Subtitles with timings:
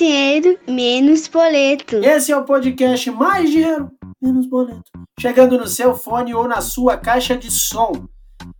[0.00, 1.96] dinheiro, menos boleto.
[1.96, 3.90] Esse é o podcast Mais Dinheiro,
[4.20, 4.90] Menos Boleto.
[5.20, 8.08] Chegando no seu fone ou na sua caixa de som.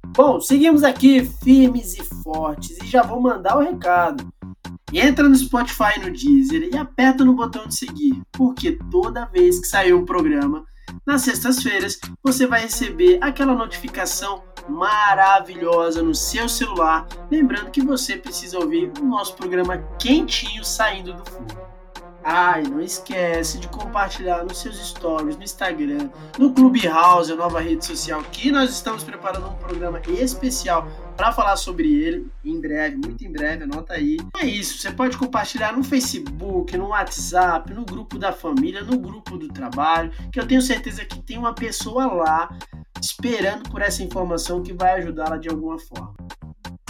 [0.08, 4.30] Bom, seguimos aqui firmes e fortes e já vou mandar o recado.
[4.92, 9.66] Entra no Spotify no Deezer e aperta no botão de seguir, porque toda vez que
[9.66, 10.66] sair um programa,
[11.06, 18.58] nas sextas-feiras, você vai receber aquela notificação maravilhosa no seu celular, lembrando que você precisa
[18.58, 21.70] ouvir o nosso programa quentinho saindo do forno.
[22.22, 27.60] Ah, e não esquece de compartilhar nos seus stories, no Instagram, no Clubhouse, a nova
[27.60, 30.86] rede social, que nós estamos preparando um programa especial
[31.20, 34.16] para falar sobre ele em breve, muito em breve, anota aí.
[34.38, 39.36] É isso, você pode compartilhar no Facebook, no WhatsApp, no grupo da família, no grupo
[39.36, 42.48] do trabalho, que eu tenho certeza que tem uma pessoa lá
[43.02, 46.14] esperando por essa informação que vai ajudá-la de alguma forma.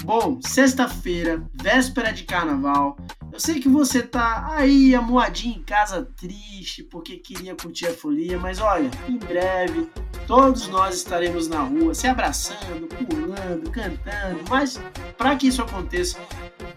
[0.05, 2.97] Bom, sexta-feira, véspera de carnaval.
[3.33, 8.39] Eu sei que você tá aí amuadinho em casa triste porque queria curtir a folia,
[8.39, 9.89] mas olha, em breve
[10.27, 14.81] todos nós estaremos na rua se abraçando, pulando, cantando, mas
[15.17, 16.19] para que isso aconteça,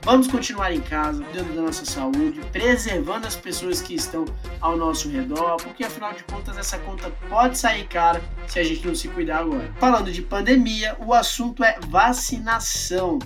[0.03, 4.25] vamos continuar em casa, cuidando da nossa saúde, preservando as pessoas que estão
[4.61, 8.85] ao nosso redor, porque afinal de contas essa conta pode sair cara se a gente
[8.85, 9.73] não se cuidar agora.
[9.79, 13.17] Falando de pandemia, o assunto é vacinação.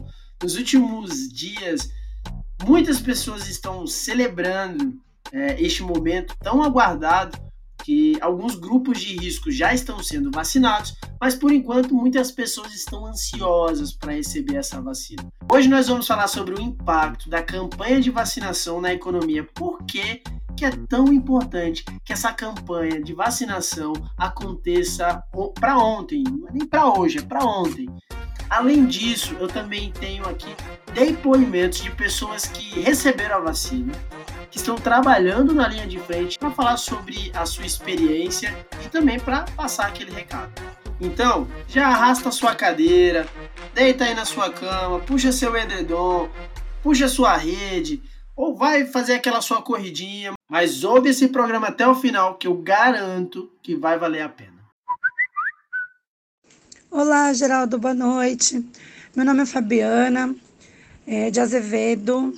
[0.41, 1.89] Nos últimos dias,
[2.65, 4.99] muitas pessoas estão celebrando
[5.31, 7.37] é, este momento tão aguardado
[7.83, 13.05] que alguns grupos de risco já estão sendo vacinados, mas por enquanto muitas pessoas estão
[13.05, 15.25] ansiosas para receber essa vacina.
[15.49, 19.47] Hoje nós vamos falar sobre o impacto da campanha de vacinação na economia.
[19.55, 20.21] Por que,
[20.57, 25.23] que é tão importante que essa campanha de vacinação aconteça
[25.57, 27.87] para ontem, não é nem para hoje, é para ontem.
[28.49, 30.55] Além disso, eu também tenho aqui
[30.93, 33.93] depoimentos de pessoas que receberam a vacina,
[34.49, 39.19] que estão trabalhando na linha de frente para falar sobre a sua experiência e também
[39.19, 40.51] para passar aquele recado.
[40.99, 43.27] Então, já arrasta sua cadeira,
[43.73, 46.29] deita aí na sua cama, puxa seu edredom,
[46.81, 48.01] puxa sua rede,
[48.35, 52.55] ou vai fazer aquela sua corridinha, mas ouve esse programa até o final que eu
[52.55, 54.56] garanto que vai valer a pena.
[56.89, 58.65] Olá, Geraldo, boa noite.
[59.13, 60.33] Meu nome é Fabiana,
[61.05, 62.33] é, de Azevedo.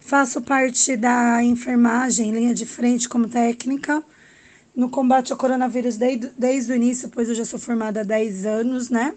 [0.00, 4.02] Faço parte da enfermagem, linha de frente como técnica,
[4.74, 8.44] no combate ao coronavírus desde, desde o início, pois eu já sou formada há 10
[8.44, 9.14] anos, né?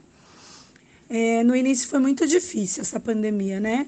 [1.09, 3.87] É, no início foi muito difícil essa pandemia, né?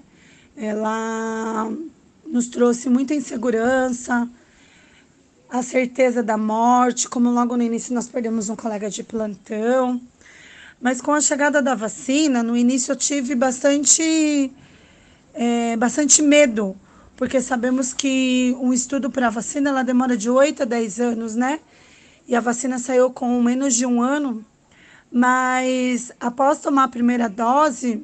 [0.58, 1.72] Ela
[2.26, 4.28] nos trouxe muita insegurança,
[5.48, 10.02] a certeza da morte, como logo no início nós perdemos um colega de plantão.
[10.82, 14.52] Mas com a chegada da vacina, no início eu tive bastante,
[15.32, 16.76] é, bastante medo,
[17.16, 21.60] porque sabemos que um estudo para vacina ela demora de 8 a 10 anos, né?
[22.28, 24.44] E a vacina saiu com menos de um ano,
[25.12, 28.04] mas após tomar a primeira dose,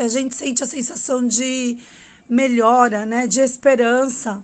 [0.00, 1.76] a gente sente a sensação de
[2.26, 3.26] melhora, né?
[3.26, 4.42] De esperança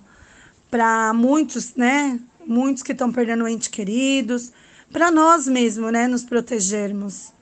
[0.70, 2.20] para muitos, né?
[2.46, 4.52] Muitos que estão perdendo entes queridos
[4.92, 7.32] para nós mesmos, né, nos protegermos,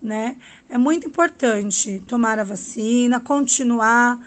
[0.00, 0.36] né?
[0.68, 4.20] É muito importante tomar a vacina, continuar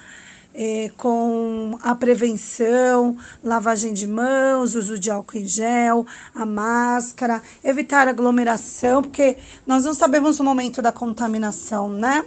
[0.53, 8.08] é, com a prevenção, lavagem de mãos, uso de álcool em gel, a máscara, evitar
[8.08, 12.26] aglomeração, porque nós não sabemos o momento da contaminação, né?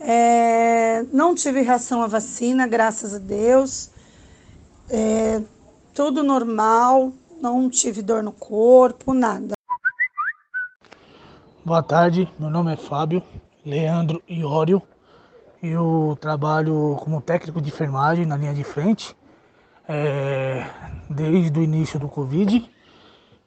[0.00, 3.90] É, não tive reação à vacina, graças a Deus.
[4.88, 5.42] É,
[5.92, 9.54] tudo normal, não tive dor no corpo, nada.
[11.64, 13.22] Boa tarde, meu nome é Fábio
[13.64, 14.82] Leandro Iório.
[15.62, 19.14] Eu trabalho como técnico de enfermagem na linha de frente
[19.88, 20.66] é,
[21.10, 22.68] desde o início do Covid.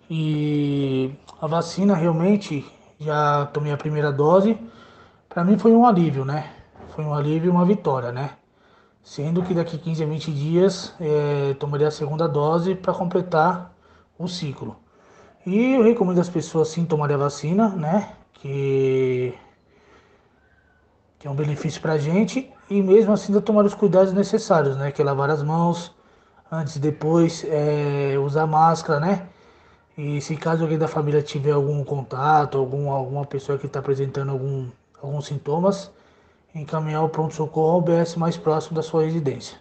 [0.10, 2.66] E a vacina realmente
[3.00, 4.58] já tomei a primeira dose.
[5.28, 6.54] Para mim foi um alívio, né?
[6.90, 8.32] Foi um alívio e uma vitória, né?
[9.04, 13.71] Sendo que daqui 15 a 20 dias é, tomaria a segunda dose para completar
[14.24, 14.78] o ciclo.
[15.46, 18.14] E eu recomendo as pessoas sim tomarem a vacina, né?
[18.34, 19.34] Que,
[21.20, 22.52] que é um benefício para a gente.
[22.70, 24.92] E mesmo assim tomar os cuidados necessários, né?
[24.92, 25.94] Que é lavar as mãos
[26.52, 29.28] antes e depois, é, usar máscara, né?
[29.98, 34.32] E se caso alguém da família tiver algum contato, algum, alguma pessoa que está apresentando
[34.32, 34.70] algum,
[35.02, 35.92] alguns sintomas,
[36.54, 39.58] encaminhar o pronto-socorro ao BS mais próximo da sua residência.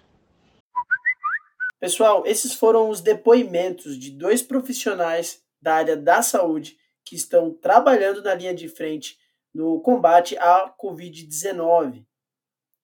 [1.81, 8.23] Pessoal, esses foram os depoimentos de dois profissionais da área da saúde que estão trabalhando
[8.23, 9.19] na linha de frente
[9.53, 12.05] no combate à Covid-19.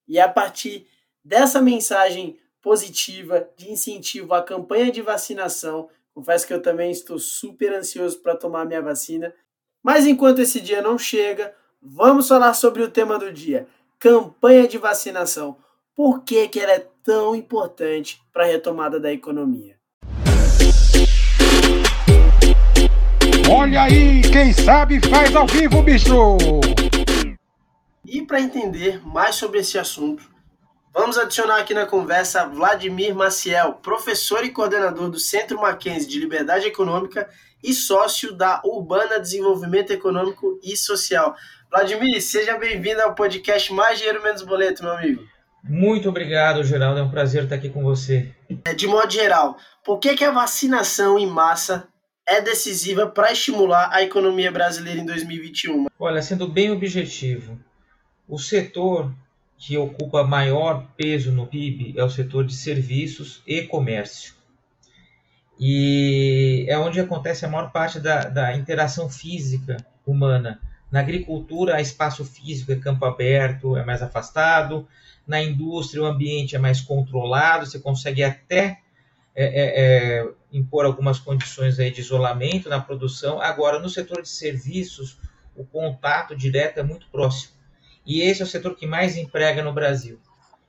[0.09, 0.89] E a partir
[1.23, 5.89] dessa mensagem positiva de incentivo à campanha de vacinação.
[6.13, 9.33] Confesso que eu também estou super ansioso para tomar minha vacina.
[9.81, 13.69] Mas enquanto esse dia não chega, vamos falar sobre o tema do dia:
[14.01, 15.57] campanha de vacinação.
[15.95, 19.77] Por que, que ela é tão importante para a retomada da economia?
[23.49, 26.37] Olha aí, quem sabe faz ao vivo, bicho!
[28.05, 30.29] E para entender mais sobre esse assunto,
[30.93, 36.67] vamos adicionar aqui na conversa Vladimir Maciel, professor e coordenador do Centro Mackenzie de Liberdade
[36.67, 37.31] Econômica
[37.63, 41.37] e sócio da Urbana Desenvolvimento Econômico e Social.
[41.71, 45.36] Vladimir, seja bem-vindo ao podcast Mais Dinheiro Menos Boleto, meu amigo.
[45.69, 47.01] Muito obrigado, Geraldo.
[47.01, 48.33] É um prazer estar aqui com você.
[48.65, 51.89] É, de modo geral, por que, que a vacinação em massa
[52.27, 55.87] é decisiva para estimular a economia brasileira em 2021?
[55.99, 57.59] Olha, sendo bem objetivo,
[58.29, 59.13] o setor
[59.59, 64.35] que ocupa maior peso no PIB é o setor de serviços e comércio.
[65.59, 70.61] E é onde acontece a maior parte da, da interação física humana.
[70.91, 74.87] Na agricultura, há espaço físico, é campo aberto, é mais afastado.
[75.27, 78.81] Na indústria, o ambiente é mais controlado, você consegue até
[79.35, 83.41] é, é, é, impor algumas condições aí de isolamento na produção.
[83.41, 85.19] Agora, no setor de serviços,
[85.55, 87.53] o contato direto é muito próximo.
[88.07, 90.21] E esse é o setor que mais emprega no Brasil.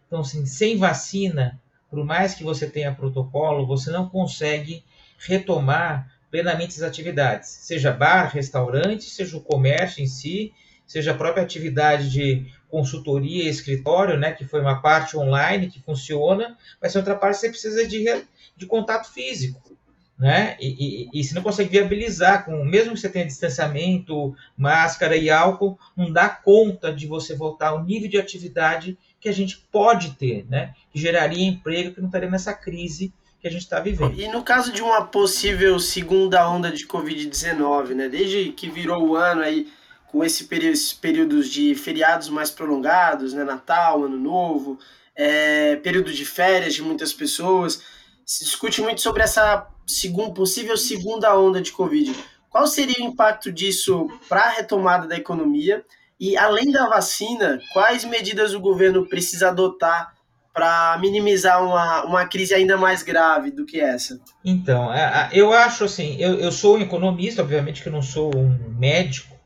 [0.07, 4.83] Então, assim, sem vacina, por mais que você tenha protocolo, você não consegue
[5.19, 10.54] retomar plenamente as atividades, seja bar, restaurante, seja o comércio em si,
[10.88, 15.81] seja a própria atividade de consultoria e escritório, né, que foi uma parte online que
[15.81, 18.25] funciona, mas outra parte você precisa de
[18.57, 19.78] de contato físico.
[20.18, 20.57] Né?
[20.60, 25.30] E, e, e, se não consegue viabilizar, com, mesmo que você tenha distanciamento, máscara e
[25.30, 30.16] álcool, não dá conta de você voltar ao nível de atividade que a gente pode
[30.16, 30.74] ter, né?
[30.92, 34.19] que geraria emprego, que não estaria nessa crise que a gente está vivendo.
[34.19, 38.10] E no caso de uma possível segunda onda de Covid-19, né?
[38.10, 39.68] desde que virou o ano aí,
[40.12, 43.44] com esse esses períodos de feriados mais prolongados, né?
[43.44, 44.80] Natal, Ano Novo,
[45.15, 47.81] é, período de férias de muitas pessoas,
[48.25, 52.13] se discute muito sobre essa segundo, possível segunda onda de Covid.
[52.50, 55.83] Qual seria o impacto disso para a retomada da economia?
[56.19, 60.15] E, além da vacina, quais medidas o governo precisa adotar
[60.51, 64.19] para minimizar uma, uma crise ainda mais grave do que essa?
[64.44, 68.75] Então, é, eu acho assim, eu, eu sou um economista, obviamente que não sou um
[68.75, 69.37] médico,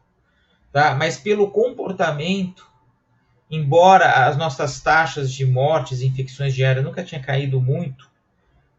[0.71, 0.95] tá?
[0.95, 2.65] mas pelo comportamento,
[3.49, 8.09] embora as nossas taxas de mortes e infecções diárias nunca tinham caído muito,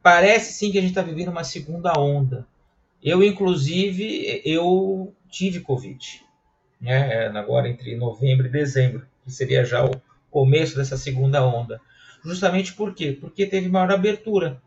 [0.02, 2.46] parece sim que a gente está vivendo uma segunda onda.
[3.02, 6.24] Eu, inclusive, eu tive Covid,
[6.80, 7.26] né?
[7.28, 10.00] agora entre novembro e dezembro, que seria já o
[10.30, 11.80] começo dessa segunda onda.
[12.24, 13.16] Justamente por quê?
[13.20, 14.62] Porque teve maior abertura.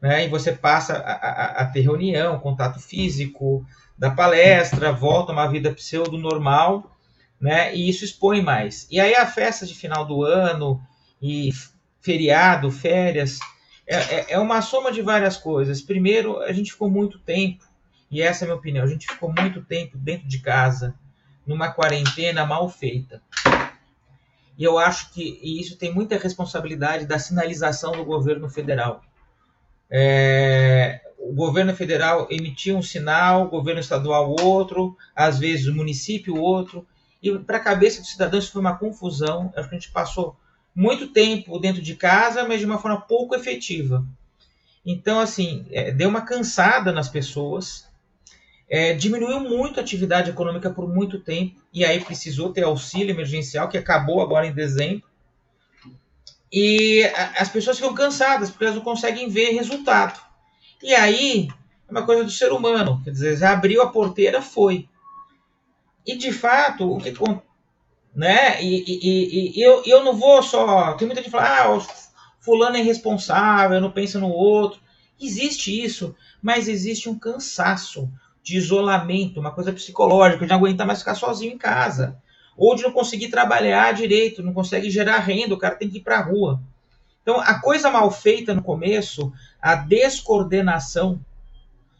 [0.00, 0.24] Né?
[0.24, 3.66] E você passa a, a, a ter reunião, contato físico,
[4.00, 6.96] da palestra, volta a uma vida pseudo-normal,
[7.38, 7.76] né?
[7.76, 8.88] e isso expõe mais.
[8.90, 10.80] E aí a festa de final do ano,
[11.20, 11.50] e
[12.00, 13.38] feriado, férias,
[13.86, 15.82] é, é, é uma soma de várias coisas.
[15.82, 17.62] Primeiro, a gente ficou muito tempo,
[18.10, 20.94] e essa é a minha opinião, a gente ficou muito tempo dentro de casa,
[21.46, 23.22] numa quarentena mal feita.
[24.56, 29.04] E eu acho que isso tem muita responsabilidade da sinalização do governo federal.
[29.90, 36.40] É, o governo federal emitia um sinal, o governo estadual outro, às vezes o município
[36.40, 36.86] outro,
[37.22, 39.52] e para a cabeça do cidadão isso foi uma confusão.
[39.54, 40.36] Acho que a gente passou
[40.74, 44.04] muito tempo dentro de casa, mas de uma forma pouco efetiva.
[44.84, 47.86] Então, assim, é, deu uma cansada nas pessoas,
[48.68, 53.68] é, diminuiu muito a atividade econômica por muito tempo, e aí precisou ter auxílio emergencial,
[53.68, 55.09] que acabou agora em dezembro.
[56.52, 57.04] E
[57.36, 60.20] as pessoas ficam cansadas, porque elas não conseguem ver resultado.
[60.82, 61.48] E aí,
[61.88, 64.88] é uma coisa do ser humano, quer dizer, já abriu a porteira, foi.
[66.06, 67.12] E de fato, o que
[68.14, 68.62] né?
[68.62, 70.94] E, e, e, eu, eu não vou só.
[70.94, 71.86] Tem muita gente que fala, ah,
[72.40, 74.80] fulano é irresponsável, não pensa no outro.
[75.20, 78.10] Existe isso, mas existe um cansaço
[78.42, 82.20] de isolamento, uma coisa psicológica, de não aguentar mais ficar sozinho em casa.
[82.60, 86.02] Ou de não conseguir trabalhar direito, não consegue gerar renda, o cara tem que ir
[86.02, 86.60] para a rua.
[87.22, 91.18] Então, a coisa mal feita no começo, a descoordenação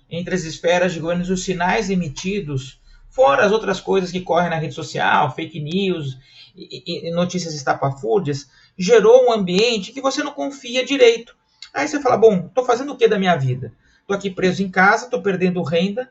[0.08, 4.56] entre as esferas de governo, os sinais emitidos Fora as outras coisas que correm na
[4.56, 6.16] rede social, fake news
[6.56, 8.48] e, e notícias estapafúrdias,
[8.78, 11.36] gerou um ambiente que você não confia direito.
[11.74, 13.72] Aí você fala, bom, estou fazendo o que da minha vida?
[14.00, 16.08] Estou aqui preso em casa, estou perdendo renda,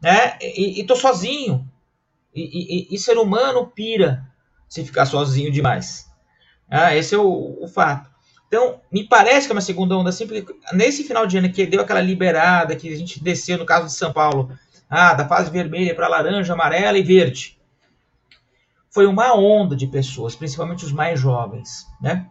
[0.00, 0.38] né?
[0.40, 1.68] E estou sozinho.
[2.34, 4.24] E, e, e, ser humano pira
[4.68, 6.08] se ficar sozinho demais.
[6.70, 8.08] Ah, esse é o, o fato.
[8.46, 11.66] Então, me parece que é uma segunda onda assim, porque nesse final de ano que
[11.66, 14.50] deu aquela liberada, que a gente desceu, no caso de São Paulo,
[14.88, 17.58] ah, da fase vermelha para laranja, amarela e verde.
[18.90, 21.86] Foi uma onda de pessoas, principalmente os mais jovens.
[22.00, 22.26] Né?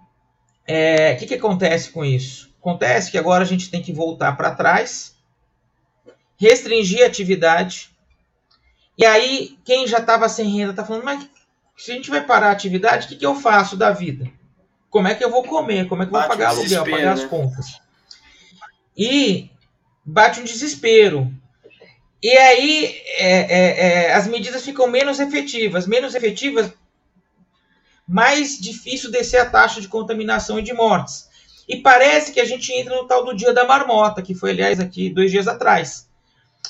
[0.67, 2.53] É, o que, que acontece com isso?
[2.59, 5.15] Acontece que agora a gente tem que voltar para trás,
[6.37, 7.88] restringir a atividade,
[8.99, 11.25] e aí quem já estava sem renda está falando, mas
[11.77, 14.29] se a gente vai parar a atividade, o que, que eu faço da vida?
[14.89, 15.87] Como é que eu vou comer?
[15.87, 17.07] Como é que eu vou Bate pagar um aluguel, pagar né?
[17.07, 17.79] as contas?
[18.97, 19.49] E
[20.03, 21.33] bate um desespero.
[22.21, 25.87] E aí é, é, é, as medidas ficam menos efetivas.
[25.87, 26.73] Menos efetivas,
[28.05, 31.29] mais difícil descer a taxa de contaminação e de mortes.
[31.69, 34.77] E parece que a gente entra no tal do dia da marmota, que foi, aliás,
[34.77, 36.08] aqui dois dias atrás.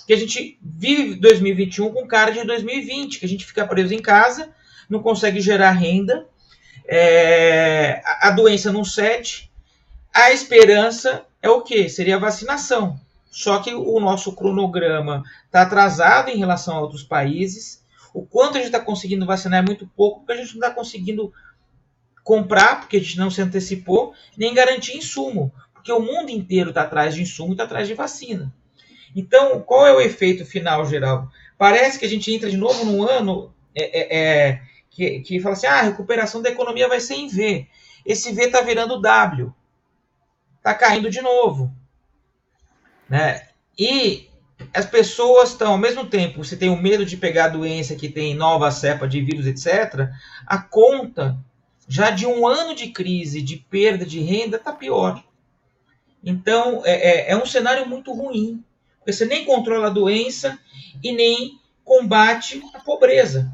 [0.06, 4.02] Que a gente vive 2021 com cara de 2020, que a gente fica preso em
[4.02, 4.50] casa,
[4.90, 6.28] não consegue gerar renda,
[6.88, 9.52] é, a, doença não cede.
[10.12, 11.88] A esperança é o quê?
[11.88, 13.00] Seria a vacinação.
[13.30, 17.84] Só que o nosso cronograma está atrasado em relação a outros países.
[18.12, 20.72] O quanto a gente está conseguindo vacinar é muito pouco, porque a gente não está
[20.72, 21.32] conseguindo
[22.24, 26.82] comprar, porque a gente não se antecipou, nem garantir insumo, porque o mundo inteiro está
[26.82, 28.52] atrás de insumo e está atrás de vacina.
[29.16, 31.30] Então, qual é o efeito final geral?
[31.58, 34.18] Parece que a gente entra de novo num ano é, é,
[34.50, 37.68] é, que, que fala assim: ah, a recuperação da economia vai ser em V.
[38.06, 39.54] Esse V está virando W.
[40.58, 41.72] Está caindo de novo.
[43.10, 43.48] Né?
[43.78, 44.30] E
[44.74, 48.10] as pessoas estão, ao mesmo tempo, você tem o medo de pegar a doença que
[48.10, 50.10] tem nova cepa de vírus, etc.
[50.46, 51.38] A conta
[51.88, 55.24] já de um ano de crise, de perda de renda, está pior.
[56.24, 58.64] Então, é, é, é um cenário muito ruim,
[59.12, 60.58] você nem controla a doença
[61.04, 63.52] e nem combate a pobreza.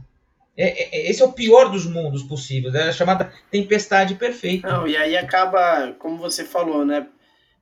[0.57, 4.67] É, é, esse é o pior dos mundos possíveis, é a chamada tempestade perfeita.
[4.67, 7.07] Não, e aí acaba, como você falou, né?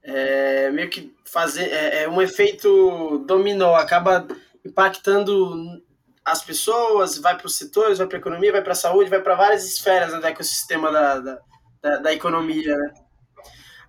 [0.03, 4.27] É, meio que fazer é, é um efeito dominó, acaba
[4.65, 5.81] impactando
[6.25, 9.21] as pessoas, vai para os setores, vai para a economia, vai para a saúde, vai
[9.21, 11.39] para várias esferas né, do ecossistema da, da,
[11.81, 12.93] da, da economia, né?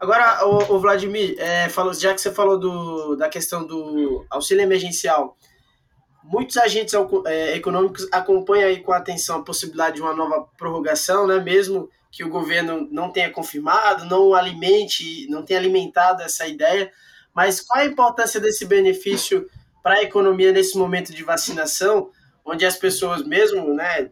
[0.00, 4.62] Agora, o, o Vladimir, é, falou, já que você falou do, da questão do auxílio
[4.62, 5.36] emergencial,
[6.22, 6.94] muitos agentes
[7.26, 11.38] é, econômicos acompanham aí com atenção a possibilidade de uma nova prorrogação, né?
[11.38, 16.90] Mesmo que o governo não tenha confirmado, não alimente, não tenha alimentado essa ideia.
[17.34, 19.48] Mas qual a importância desse benefício
[19.82, 22.10] para a economia nesse momento de vacinação,
[22.44, 24.10] onde as pessoas mesmo, né,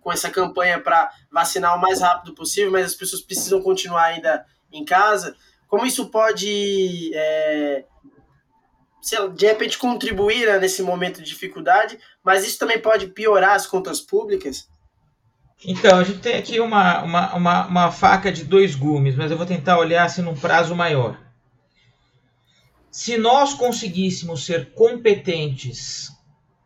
[0.00, 4.44] com essa campanha para vacinar o mais rápido possível, mas as pessoas precisam continuar ainda
[4.76, 5.34] em casa,
[5.68, 7.84] como isso pode, é,
[9.18, 13.66] lá, de repente, contribuir né, nesse momento de dificuldade, mas isso também pode piorar as
[13.66, 14.68] contas públicas?
[15.64, 19.36] Então, a gente tem aqui uma, uma, uma, uma, faca de dois gumes, mas eu
[19.36, 21.18] vou tentar olhar assim num prazo maior.
[22.90, 26.10] Se nós conseguíssemos ser competentes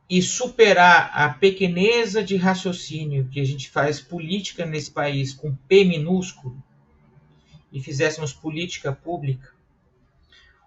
[0.09, 5.85] e superar a pequeneza de raciocínio que a gente faz política nesse país com P
[5.85, 6.61] minúsculo,
[7.73, 9.51] e fizéssemos política pública,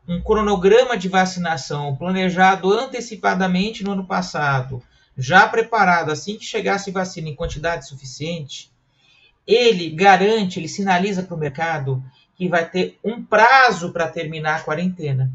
[0.08, 4.84] um cronograma de vacinação planejado antecipadamente no ano passado,
[5.18, 8.72] já preparado assim que chegasse vacina em quantidade suficiente,
[9.46, 12.04] ele garante, ele sinaliza para o mercado
[12.36, 15.32] que vai ter um prazo para terminar a quarentena.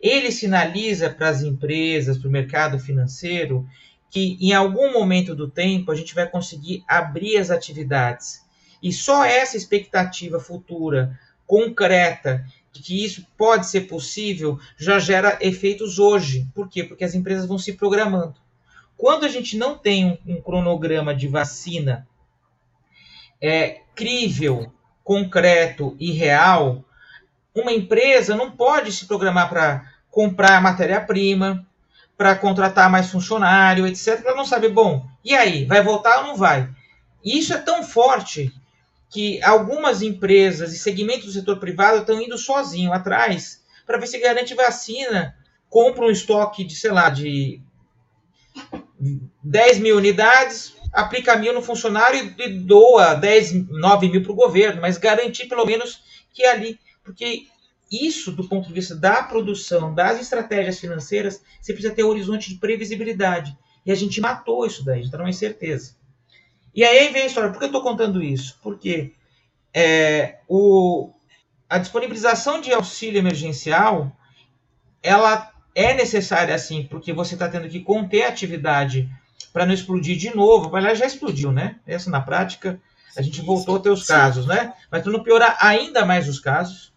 [0.00, 3.66] Ele sinaliza para as empresas, para o mercado financeiro,
[4.10, 8.41] que em algum momento do tempo a gente vai conseguir abrir as atividades.
[8.82, 15.98] E só essa expectativa futura, concreta, de que isso pode ser possível, já gera efeitos
[15.98, 16.48] hoje.
[16.54, 16.82] Por quê?
[16.82, 18.34] Porque as empresas vão se programando.
[18.96, 22.06] Quando a gente não tem um, um cronograma de vacina
[23.40, 24.72] é, crível,
[25.04, 26.84] concreto e real,
[27.54, 31.66] uma empresa não pode se programar para comprar matéria-prima,
[32.16, 34.22] para contratar mais funcionário, etc.
[34.24, 36.68] Ela não sabe, bom, e aí, vai voltar ou não vai?
[37.24, 38.52] E isso é tão forte
[39.12, 44.18] que algumas empresas e segmentos do setor privado estão indo sozinho atrás para ver se
[44.18, 45.36] garante vacina,
[45.68, 47.60] compra um estoque de, sei lá, de
[49.42, 54.80] 10 mil unidades, aplica mil no funcionário e doa 10, 9 mil para o governo,
[54.80, 56.02] mas garantir pelo menos
[56.32, 57.42] que ali, porque
[57.90, 62.48] isso, do ponto de vista da produção, das estratégias financeiras, você precisa ter um horizonte
[62.48, 63.54] de previsibilidade.
[63.84, 65.96] E a gente matou isso daí, a gente está numa incerteza.
[66.74, 68.58] E aí vem a história, por que eu estou contando isso?
[68.62, 69.12] Porque
[69.74, 71.10] é, o,
[71.68, 74.10] a disponibilização de auxílio emergencial,
[75.02, 79.08] ela é necessária assim, porque você está tendo que conter a atividade
[79.52, 80.74] para não explodir de novo.
[80.74, 81.76] Aliás, já explodiu, né?
[81.86, 82.80] Essa na prática,
[83.14, 84.72] A gente voltou a ter os casos, né?
[84.90, 86.92] Mas para não piorar ainda mais os casos.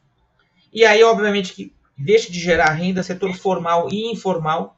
[0.71, 4.77] E aí, obviamente, que deixa de gerar renda, setor formal e informal.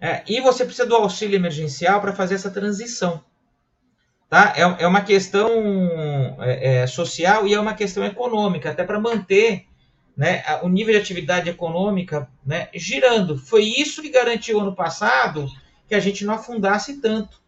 [0.00, 3.22] É, e você precisa do auxílio emergencial para fazer essa transição.
[4.28, 4.52] Tá?
[4.56, 5.48] É, é uma questão
[6.40, 9.64] é, é, social e é uma questão econômica, até para manter
[10.14, 13.38] né, o nível de atividade econômica né, girando.
[13.38, 15.48] Foi isso que garantiu ano passado
[15.88, 17.40] que a gente não afundasse tanto.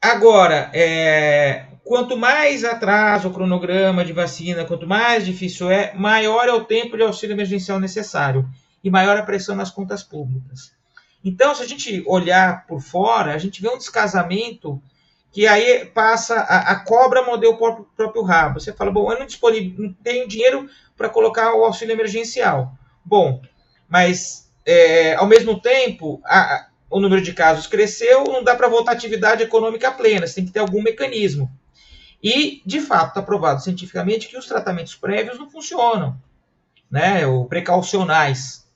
[0.00, 6.52] Agora, é, quanto mais atrasa o cronograma de vacina, quanto mais difícil é, maior é
[6.52, 8.48] o tempo de auxílio emergencial necessário
[8.82, 10.72] e maior a pressão nas contas públicas.
[11.24, 14.82] Então, se a gente olhar por fora, a gente vê um descasamento
[15.32, 18.58] que aí passa a, a cobra morder o próprio, próprio, rabo.
[18.58, 19.26] Você fala, bom, eu não,
[19.78, 22.72] não tenho dinheiro para colocar o auxílio emergencial.
[23.04, 23.40] Bom,
[23.88, 28.92] mas é, ao mesmo tempo, a, o número de casos cresceu, não dá para voltar
[28.92, 31.50] à atividade econômica plena, você tem que ter algum mecanismo.
[32.22, 36.20] E, de fato, está provado cientificamente que os tratamentos prévios não funcionam,
[36.90, 38.66] né, ou precaucionais,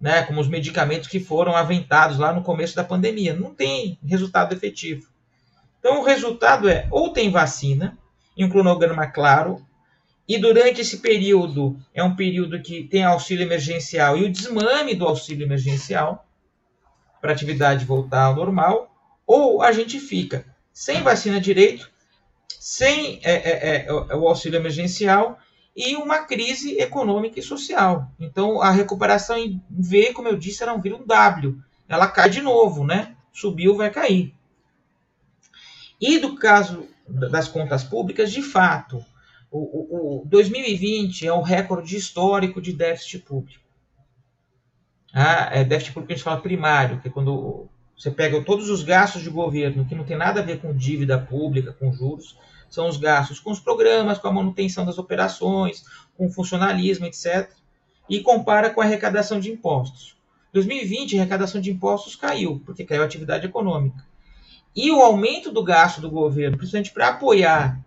[0.00, 3.34] né, como os medicamentos que foram aventados lá no começo da pandemia.
[3.34, 5.08] Não tem resultado efetivo.
[5.78, 7.96] Então, o resultado é, ou tem vacina,
[8.36, 9.64] em um cronograma claro,
[10.28, 15.06] e durante esse período, é um período que tem auxílio emergencial e o desmame do
[15.06, 16.26] auxílio emergencial,
[17.20, 18.94] para a atividade voltar ao normal,
[19.26, 21.90] ou a gente fica sem vacina direito,
[22.48, 25.38] sem é, é, é, o auxílio emergencial
[25.76, 28.10] e uma crise econômica e social.
[28.18, 32.84] Então a recuperação em V, como eu disse, vira um W, ela cai de novo,
[32.84, 33.14] né?
[33.32, 34.34] Subiu, vai cair.
[36.00, 39.04] E do caso das contas públicas, de fato,
[39.50, 43.64] o, o, o 2020 é o recorde histórico de déficit público.
[45.12, 48.82] Ah, é déficit público a gente fala primário, que é quando você pega todos os
[48.82, 52.36] gastos de governo que não tem nada a ver com dívida pública, com juros,
[52.68, 55.84] são os gastos com os programas, com a manutenção das operações,
[56.16, 57.50] com o funcionalismo, etc.
[58.08, 60.16] E compara com a arrecadação de impostos.
[60.52, 64.04] 2020, a arrecadação de impostos caiu, porque caiu a atividade econômica.
[64.74, 67.80] E o aumento do gasto do governo, principalmente para apoiar,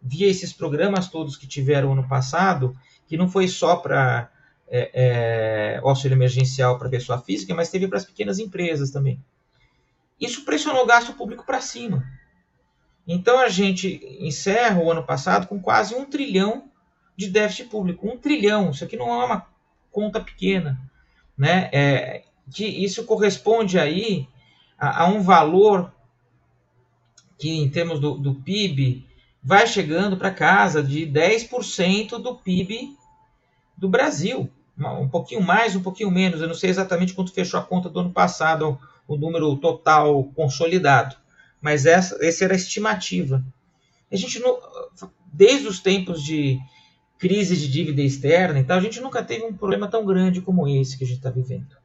[0.00, 2.76] via esses programas todos que tiveram ano passado,
[3.08, 4.30] que não foi só para
[4.68, 9.20] é, é, auxílio emergencial para pessoa física, mas teve para as pequenas empresas também.
[10.20, 12.04] Isso pressionou o gasto público para cima.
[13.06, 16.64] Então a gente encerra o ano passado com quase um trilhão
[17.16, 18.08] de déficit público.
[18.08, 19.46] Um trilhão, isso aqui não é uma
[19.90, 20.80] conta pequena.
[21.38, 21.68] Né?
[21.72, 24.26] É, que isso corresponde aí
[24.78, 25.92] a, a um valor
[27.38, 29.06] que, em termos do, do PIB,
[29.42, 32.96] vai chegando para casa de 10% do PIB
[33.76, 36.40] do Brasil um pouquinho mais, um pouquinho menos.
[36.40, 41.16] Eu não sei exatamente quanto fechou a conta do ano passado, o número total consolidado,
[41.66, 43.44] mas essa, essa era a estimativa.
[44.10, 44.56] A gente não,
[45.32, 46.60] desde os tempos de
[47.18, 50.96] crise de dívida externa, então a gente nunca teve um problema tão grande como esse
[50.96, 51.76] que a gente está vivendo.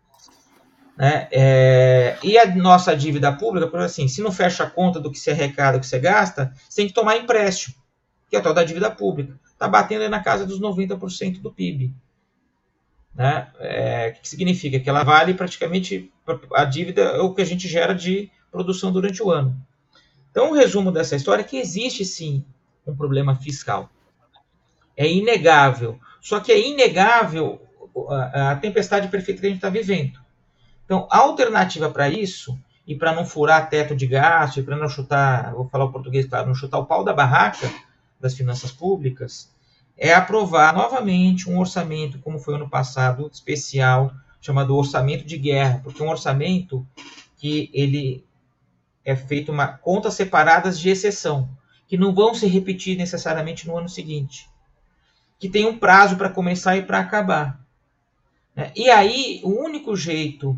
[0.95, 1.27] Né?
[1.31, 5.17] É, e a nossa dívida pública, por assim, se não fecha a conta do que
[5.17, 7.75] você arrecada, do que você gasta, você tem que tomar empréstimo,
[8.29, 9.33] que é a tal da dívida pública.
[9.51, 11.91] Está batendo na casa dos 90% do PIB.
[13.15, 13.47] Né?
[13.57, 14.79] É, o que significa?
[14.79, 16.13] Que ela vale praticamente
[16.53, 19.59] a dívida é o que a gente gera de produção durante o ano.
[20.31, 22.43] Então, o resumo dessa história é que existe sim
[22.87, 23.89] um problema fiscal.
[24.95, 25.99] É inegável.
[26.21, 27.61] Só que é inegável
[28.09, 30.19] a, a tempestade perfeita que a gente está vivendo.
[30.85, 34.89] Então, a alternativa para isso, e para não furar teto de gasto, e para não
[34.89, 37.71] chutar, vou falar o português claro, não chutar o pau da barraca
[38.19, 39.49] das finanças públicas,
[39.97, 46.01] é aprovar novamente um orçamento, como foi ano passado, especial, chamado orçamento de guerra, porque
[46.01, 46.85] um orçamento
[47.37, 48.25] que ele
[49.03, 51.49] é feito uma contas separadas de exceção,
[51.87, 54.49] que não vão se repetir necessariamente no ano seguinte,
[55.39, 57.59] que tem um prazo para começar e para acabar.
[58.55, 58.71] Né?
[58.75, 60.57] E aí, o único jeito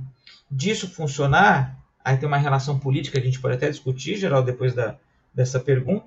[0.49, 4.73] disso funcionar, aí tem uma relação política que a gente pode até discutir, geral, depois
[4.73, 4.97] da,
[5.33, 6.05] dessa pergunta,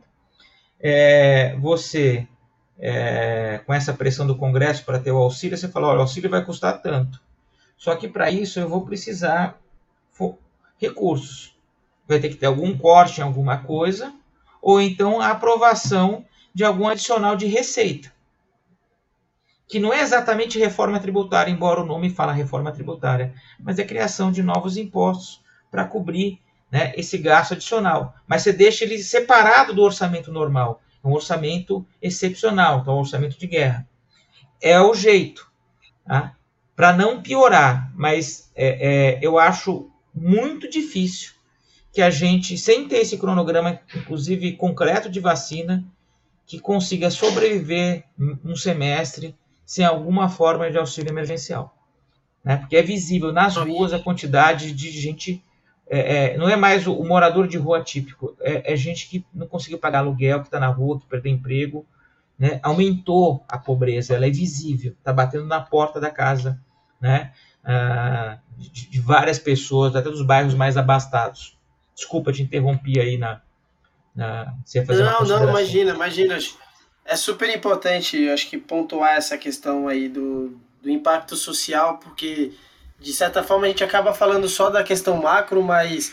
[0.78, 2.28] é você
[2.78, 6.30] é, com essa pressão do Congresso para ter o auxílio, você fala, olha, o auxílio
[6.30, 7.20] vai custar tanto.
[7.76, 9.58] Só que para isso eu vou precisar
[10.78, 11.55] recursos.
[12.06, 14.14] Vai ter que ter algum corte em alguma coisa,
[14.62, 18.12] ou então a aprovação de algum adicional de receita.
[19.68, 24.30] Que não é exatamente reforma tributária, embora o nome fala reforma tributária, mas é criação
[24.30, 26.40] de novos impostos para cobrir
[26.70, 28.14] né, esse gasto adicional.
[28.26, 33.46] Mas você deixa ele separado do orçamento normal um orçamento excepcional, então um orçamento de
[33.46, 33.88] guerra.
[34.60, 35.48] É o jeito,
[36.04, 36.34] tá?
[36.74, 41.35] para não piorar, mas é, é, eu acho muito difícil
[41.96, 45.82] que a gente, sem ter esse cronograma, inclusive concreto de vacina,
[46.44, 48.04] que consiga sobreviver
[48.44, 51.74] um semestre sem alguma forma de auxílio emergencial.
[52.44, 52.58] Né?
[52.58, 55.42] Porque é visível nas ruas a quantidade de gente.
[55.88, 59.24] É, é, não é mais o, o, morador de rua típico, é, é gente que
[59.32, 61.86] não conseguiu pagar aluguel, que está na rua, que perdeu emprego.
[62.38, 62.60] Né?
[62.62, 66.60] Aumentou a pobreza, ela é visível, está batendo na porta da casa
[67.00, 67.32] né?
[67.64, 71.55] Ah, de, de várias pessoas, até dos bairros mais abastados.
[71.96, 73.40] Desculpa, te interrompi aí na.
[74.14, 76.38] na você fazer não, não, imagina, imagina.
[77.06, 82.52] É super importante, acho que, pontuar essa questão aí do, do impacto social, porque,
[83.00, 86.12] de certa forma, a gente acaba falando só da questão macro, mas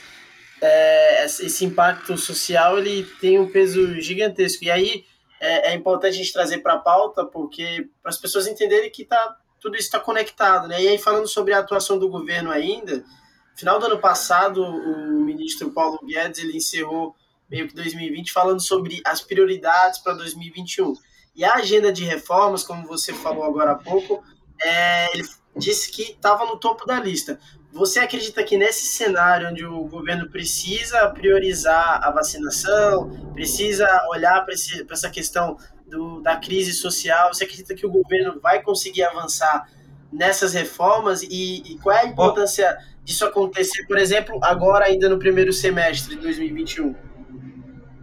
[0.61, 4.63] é, esse impacto social ele tem um peso gigantesco.
[4.63, 5.05] E aí
[5.41, 9.03] é, é importante a gente trazer para a pauta, porque para as pessoas entenderem que
[9.03, 10.69] tá, tudo isso está conectado.
[10.69, 10.81] Né?
[10.81, 13.03] E aí, falando sobre a atuação do governo ainda,
[13.55, 17.15] final do ano passado, o ministro Paulo Guedes ele encerrou
[17.49, 20.93] meio que 2020 falando sobre as prioridades para 2021.
[21.35, 24.23] E a agenda de reformas, como você falou agora há pouco,
[24.61, 27.39] é, ele disse que estava no topo da lista.
[27.71, 34.53] Você acredita que nesse cenário onde o governo precisa priorizar a vacinação, precisa olhar para
[34.53, 39.67] essa questão do, da crise social, você acredita que o governo vai conseguir avançar
[40.11, 45.19] nessas reformas e, e qual é a importância disso acontecer, por exemplo, agora ainda no
[45.19, 46.95] primeiro semestre de 2021?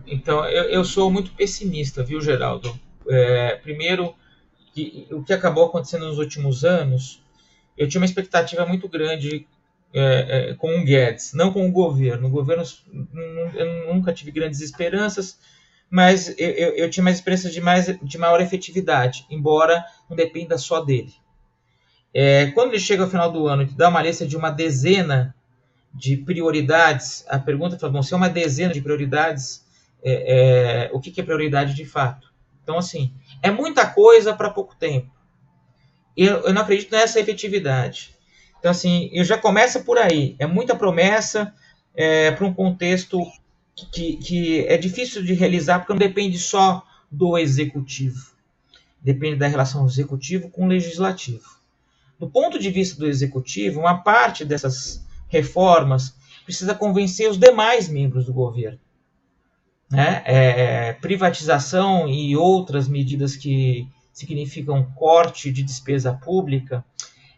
[0.06, 2.78] Então, eu, eu sou muito pessimista, viu, Geraldo?
[3.08, 4.14] É, primeiro,
[4.74, 7.22] que, o que acabou acontecendo nos últimos anos,
[7.76, 9.46] eu tinha uma expectativa muito grande
[9.92, 12.28] é, é, com o Guedes, não com o governo.
[12.28, 12.62] O governo,
[13.54, 15.38] eu nunca tive grandes esperanças,
[15.88, 20.58] mas eu, eu, eu tinha mais esperanças de, mais, de maior efetividade, embora não dependa
[20.58, 21.12] só dele.
[22.12, 25.34] É, quando ele chega ao final do ano e dá uma lista de uma dezena
[25.92, 29.64] de prioridades, a pergunta fala, bom, se é uma dezena de prioridades,
[30.02, 32.32] é, é, o que, que é prioridade de fato?
[32.62, 35.10] Então, assim, é muita coisa para pouco tempo.
[36.16, 38.14] Eu, eu não acredito nessa efetividade.
[38.58, 40.36] Então, assim, eu já começa por aí.
[40.38, 41.52] É muita promessa
[41.94, 43.20] é, para um contexto
[43.92, 48.30] que, que é difícil de realizar, porque não depende só do executivo.
[49.00, 51.59] Depende da relação executivo com o legislativo.
[52.20, 58.26] Do ponto de vista do executivo, uma parte dessas reformas precisa convencer os demais membros
[58.26, 58.78] do governo.
[59.90, 60.22] Né?
[60.26, 66.84] É, privatização e outras medidas que significam corte de despesa pública,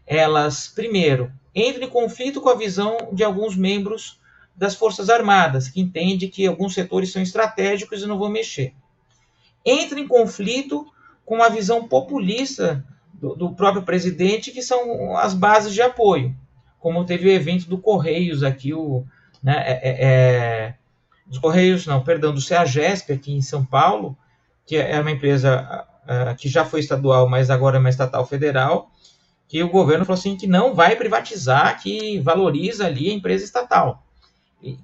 [0.05, 4.21] elas, primeiro, entram em conflito com a visão de alguns membros
[4.57, 8.75] das Forças Armadas, que entende que alguns setores são estratégicos e não vão mexer.
[9.65, 10.85] Entra em conflito
[11.25, 12.85] com a visão populista
[13.23, 16.35] do, do próprio presidente, que são as bases de apoio,
[16.81, 19.05] como teve o evento do Correios aqui, o,
[19.41, 20.75] né, é, é, é
[21.25, 24.19] dos Correios, não, perdão, do CEAGESP aqui em São Paulo,
[24.67, 28.91] que é uma empresa uh, que já foi estadual, mas agora é uma estatal federal,
[29.47, 34.05] que o governo falou assim que não vai privatizar, que valoriza ali a empresa estatal,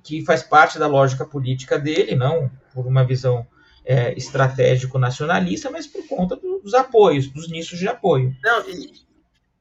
[0.05, 3.45] que faz parte da lógica política dele, não por uma visão
[3.89, 8.37] é, estratégico nacionalista, mas por conta do, dos apoios, dos nichos de apoio.
[8.45, 8.93] Não, e,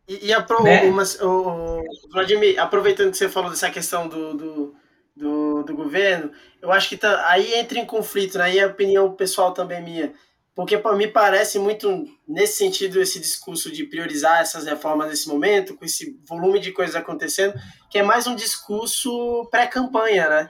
[0.05, 0.83] e, e apro né?
[1.21, 4.75] o, Vladimir, aproveitando que você falou dessa questão do, do,
[5.15, 6.29] do, do governo,
[6.61, 8.43] eu acho que tá, aí entra em conflito, né?
[8.43, 10.11] aí é a opinião pessoal também minha,
[10.53, 15.85] porque me parece muito nesse sentido esse discurso de priorizar essas reformas nesse momento, com
[15.85, 17.53] esse volume de coisas acontecendo,
[17.89, 20.49] que é mais um discurso pré-campanha, né?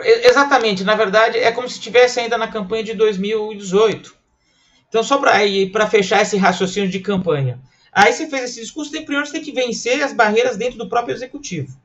[0.00, 4.16] Exatamente, na verdade é como se estivesse ainda na campanha de 2018.
[4.88, 7.60] Então, só para fechar esse raciocínio de campanha.
[7.92, 10.88] Aí você fez esse discurso, tem, primeiro você tem que vencer as barreiras dentro do
[10.88, 11.78] próprio executivo.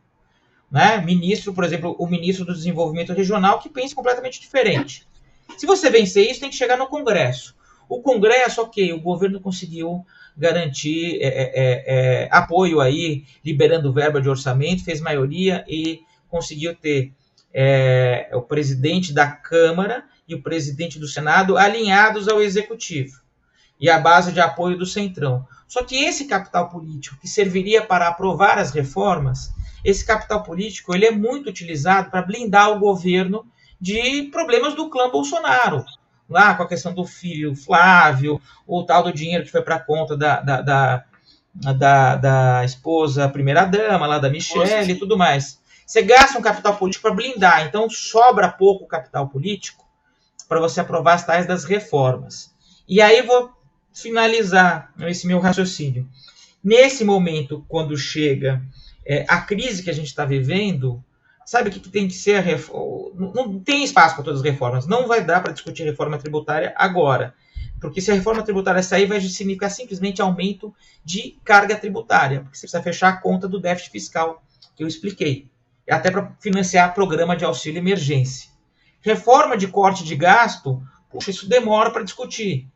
[0.71, 0.97] Né?
[1.01, 5.07] Ministro, por exemplo, o ministro do Desenvolvimento Regional, que pensa completamente diferente.
[5.57, 7.55] Se você vencer isso, tem que chegar no Congresso.
[7.87, 14.21] O Congresso, ok, o governo conseguiu garantir é, é, é, é apoio aí, liberando verba
[14.21, 17.13] de orçamento, fez maioria e conseguiu ter
[17.53, 23.21] é, o presidente da Câmara e o presidente do Senado alinhados ao executivo
[23.79, 25.45] e à base de apoio do Centrão.
[25.67, 29.51] Só que esse capital político que serviria para aprovar as reformas,
[29.83, 33.45] esse capital político ele é muito utilizado para blindar o governo
[33.79, 35.83] de problemas do clã Bolsonaro.
[36.29, 39.79] Lá com a questão do filho Flávio, o tal do dinheiro que foi para a
[39.79, 41.03] conta da, da, da,
[41.53, 45.59] da, da esposa primeira-dama, lá da Michelle e tudo mais.
[45.85, 49.85] Você gasta um capital político para blindar, então sobra pouco capital político
[50.47, 52.53] para você aprovar as tais das reformas.
[52.87, 53.51] E aí vou
[53.93, 56.07] finalizar esse meu raciocínio.
[56.63, 58.61] Nesse momento, quando chega
[59.05, 61.03] é, a crise que a gente está vivendo,
[61.45, 63.31] sabe o que, que tem que ser a reforma?
[63.33, 64.87] Não tem espaço para todas as reformas.
[64.87, 67.35] Não vai dar para discutir reforma tributária agora.
[67.79, 72.39] Porque se a reforma tributária sair, vai significar simplesmente aumento de carga tributária.
[72.39, 74.41] Porque você precisa fechar a conta do déficit fiscal
[74.75, 75.49] que eu expliquei.
[75.89, 78.49] Até para financiar programa de auxílio emergência.
[79.01, 80.81] Reforma de corte de gasto,
[81.27, 82.67] isso demora para discutir.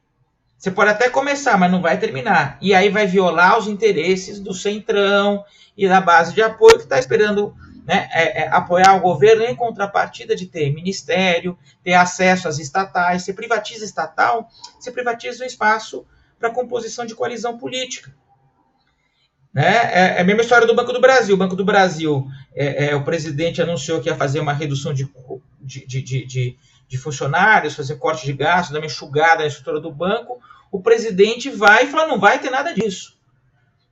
[0.57, 2.57] Você pode até começar, mas não vai terminar.
[2.59, 5.45] E aí vai violar os interesses do centrão
[5.77, 9.55] e da base de apoio que está esperando né, é, é, apoiar o governo em
[9.55, 13.23] contrapartida de ter ministério, ter acesso às estatais.
[13.23, 16.05] Você privatiza estatal, você privatiza o espaço
[16.39, 18.13] para composição de coalizão política.
[19.53, 19.65] Né?
[19.65, 21.35] É, é, a mesma história do Banco do Brasil.
[21.35, 25.09] O Banco do Brasil, é, é o presidente anunciou que ia fazer uma redução de,
[25.61, 29.91] de, de, de, de funcionários, fazer corte de gastos, dar uma enxugada na estrutura do
[29.91, 30.39] banco.
[30.71, 33.17] O presidente vai e fala: não vai ter nada disso.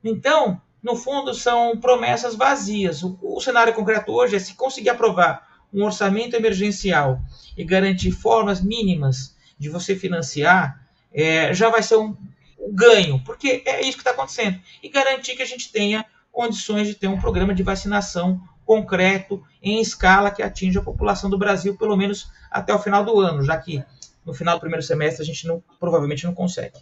[0.02, 3.02] Então, no fundo, são promessas vazias.
[3.02, 7.20] O, o cenário concreto hoje é se conseguir aprovar um orçamento emergencial
[7.56, 12.16] e garantir formas mínimas de você financiar, é, já vai ser um,
[12.58, 14.60] um ganho, porque é isso que está acontecendo.
[14.82, 19.80] E garantir que a gente tenha condições de ter um programa de vacinação concreto, em
[19.80, 23.56] escala, que atinja a população do Brasil, pelo menos até o final do ano, já
[23.56, 23.82] que
[24.24, 26.78] no final do primeiro semestre a gente não, provavelmente não consegue.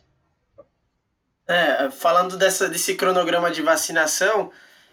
[1.46, 4.50] É, falando dessa, desse cronograma de vacinação,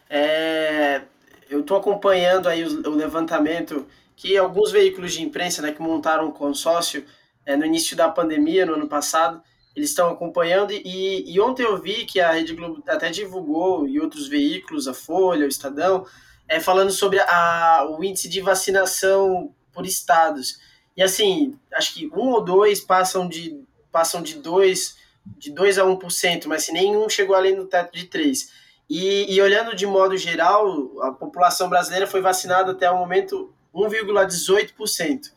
[0.09, 1.01] é,
[1.49, 6.27] eu estou acompanhando aí o, o, levantamento que alguns veículos de imprensa né, que montaram
[6.27, 7.05] um consórcio
[7.45, 9.41] é, no início da pandemia, no ano passado,
[9.73, 14.01] eles estão acompanhando e, e, ontem eu vi que a Rede Globo até divulgou e
[14.01, 16.05] outros veículos, a Folha, o Estadão,
[16.51, 20.59] é, falando sobre a, o índice de vacinação por estados.
[20.97, 24.99] E assim, acho que um ou dois passam de, passam de dois
[25.37, 28.49] de 2 a 1%, mas se nenhum chegou além do teto de 3%.
[28.89, 35.31] E, e olhando de modo geral, a população brasileira foi vacinada até o momento 1,18%.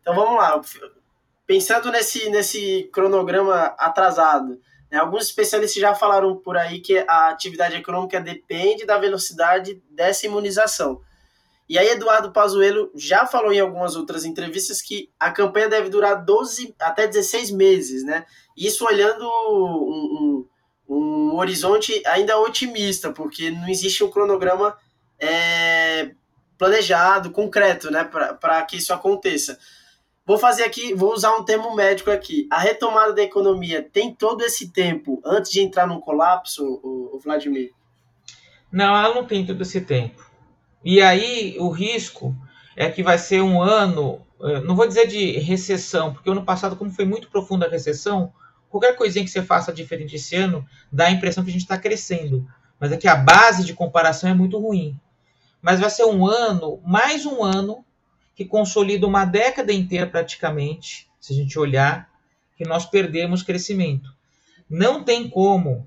[0.00, 0.60] Então vamos lá,
[1.46, 4.60] pensando nesse, nesse cronograma atrasado,
[4.98, 11.00] alguns especialistas já falaram por aí que a atividade econômica depende da velocidade dessa imunização.
[11.68, 16.22] E aí Eduardo Pazuello já falou em algumas outras entrevistas que a campanha deve durar
[16.22, 18.26] 12 até 16 meses, né?
[18.54, 20.44] Isso olhando um,
[20.86, 24.76] um, um horizonte ainda otimista, porque não existe um cronograma
[25.18, 26.10] é,
[26.58, 29.58] planejado, concreto, né, para que isso aconteça.
[30.24, 32.46] Vou fazer aqui, vou usar um termo médico aqui.
[32.50, 37.72] A retomada da economia tem todo esse tempo antes de entrar num colapso, o, Vladimir?
[38.70, 40.24] Não, ela não tem todo esse tempo.
[40.84, 42.34] E aí o risco
[42.76, 46.76] é que vai ser um ano, eh, não vou dizer de recessão, porque ano passado,
[46.76, 48.32] como foi muito profunda a recessão,
[48.70, 51.76] qualquer coisinha que você faça diferente esse ano dá a impressão que a gente está
[51.76, 52.46] crescendo.
[52.78, 54.98] Mas é que a base de comparação é muito ruim.
[55.60, 57.84] Mas vai ser um ano, mais um ano,
[58.34, 62.10] que consolida uma década inteira praticamente, se a gente olhar,
[62.56, 64.14] que nós perdemos crescimento.
[64.68, 65.86] Não tem como,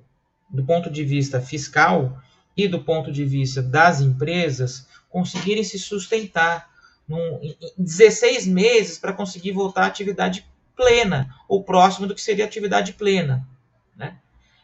[0.50, 2.22] do ponto de vista fiscal
[2.56, 6.70] e do ponto de vista das empresas, conseguirem se sustentar
[7.08, 12.46] num, em 16 meses para conseguir voltar à atividade plena, ou próximo do que seria
[12.46, 13.48] atividade plena.
[13.96, 14.18] Né?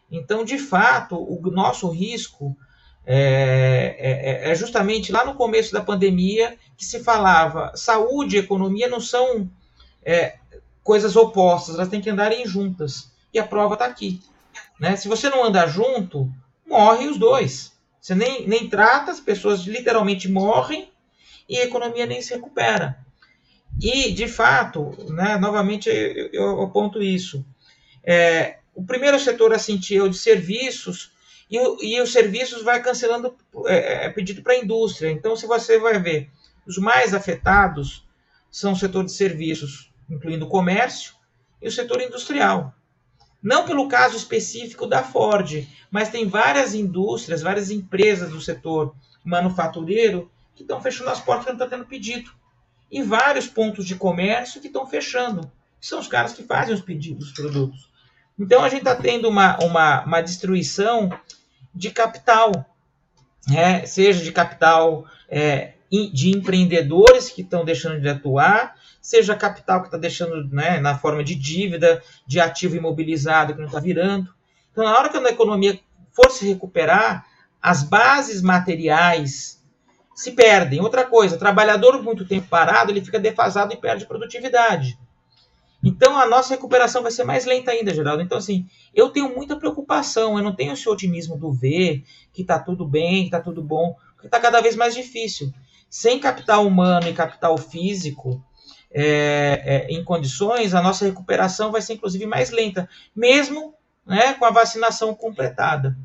[0.09, 2.55] Então, de fato, o nosso risco
[3.05, 8.39] é, é, é, é, justamente lá no começo da pandemia que se falava saúde e
[8.39, 9.49] economia não são
[10.03, 10.37] é,
[10.83, 13.11] coisas opostas, elas têm que andarem juntas.
[13.33, 14.21] E a prova está aqui.
[14.79, 14.95] Né?
[14.95, 16.31] Se você não andar junto,
[16.67, 17.71] morrem os dois.
[17.99, 20.91] Você nem, nem trata, as pessoas literalmente morrem
[21.47, 22.97] e a economia nem se recupera.
[23.81, 27.45] E, de fato, né, novamente eu, eu aponto isso.
[28.03, 31.11] É, o primeiro setor a sentir é o de serviços,
[31.51, 33.35] e, e os serviços vai cancelando
[33.65, 35.11] é, é pedido para a indústria.
[35.11, 36.31] Então, se você vai ver,
[36.65, 38.07] os mais afetados
[38.49, 41.13] são o setor de serviços, incluindo o comércio,
[41.61, 42.73] e o setor industrial.
[43.43, 50.31] Não pelo caso específico da Ford, mas tem várias indústrias, várias empresas do setor manufatureiro
[50.55, 52.31] que estão fechando as portas porque não está tendo pedido
[52.91, 55.51] e vários pontos de comércio que estão fechando.
[55.79, 57.89] Que são os caras que fazem os pedidos dos produtos.
[58.37, 61.09] Então a gente está tendo uma, uma, uma destruição
[61.73, 62.65] de capital,
[63.47, 63.85] né?
[63.85, 69.97] seja de capital é, de empreendedores que estão deixando de atuar, seja capital que está
[69.97, 74.33] deixando né, na forma de dívida, de ativo imobilizado que não está virando.
[74.71, 75.79] Então, na hora que a economia
[76.13, 77.25] for se recuperar,
[77.61, 79.61] as bases materiais
[80.15, 80.81] se perdem.
[80.81, 84.97] Outra coisa, trabalhador muito tempo parado, ele fica defasado e perde produtividade.
[85.83, 88.21] Então a nossa recuperação vai ser mais lenta ainda, Geraldo.
[88.21, 92.59] Então, assim, eu tenho muita preocupação, eu não tenho esse otimismo do ver que está
[92.59, 95.51] tudo bem, que está tudo bom, porque está cada vez mais difícil.
[95.89, 98.41] sem capital humano e capital físico
[98.93, 103.73] é, é, em condições, a nossa recuperação vai ser inclusive mais lenta, mesmo
[104.05, 105.97] né, com a vacinação completada.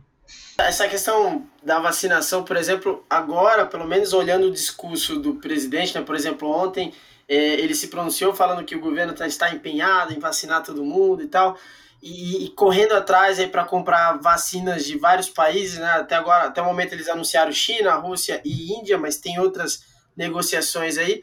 [0.58, 6.02] Essa questão da vacinação, por exemplo, agora, pelo menos olhando o discurso do presidente, né,
[6.02, 6.92] por exemplo, ontem
[7.34, 11.28] ele se pronunciou falando que o governo tá, está empenhado em vacinar todo mundo e
[11.28, 11.58] tal,
[12.02, 15.90] e, e correndo atrás para comprar vacinas de vários países, né?
[15.90, 19.84] Até agora, até o momento eles anunciaram China, Rússia e Índia, mas tem outras
[20.16, 21.22] negociações aí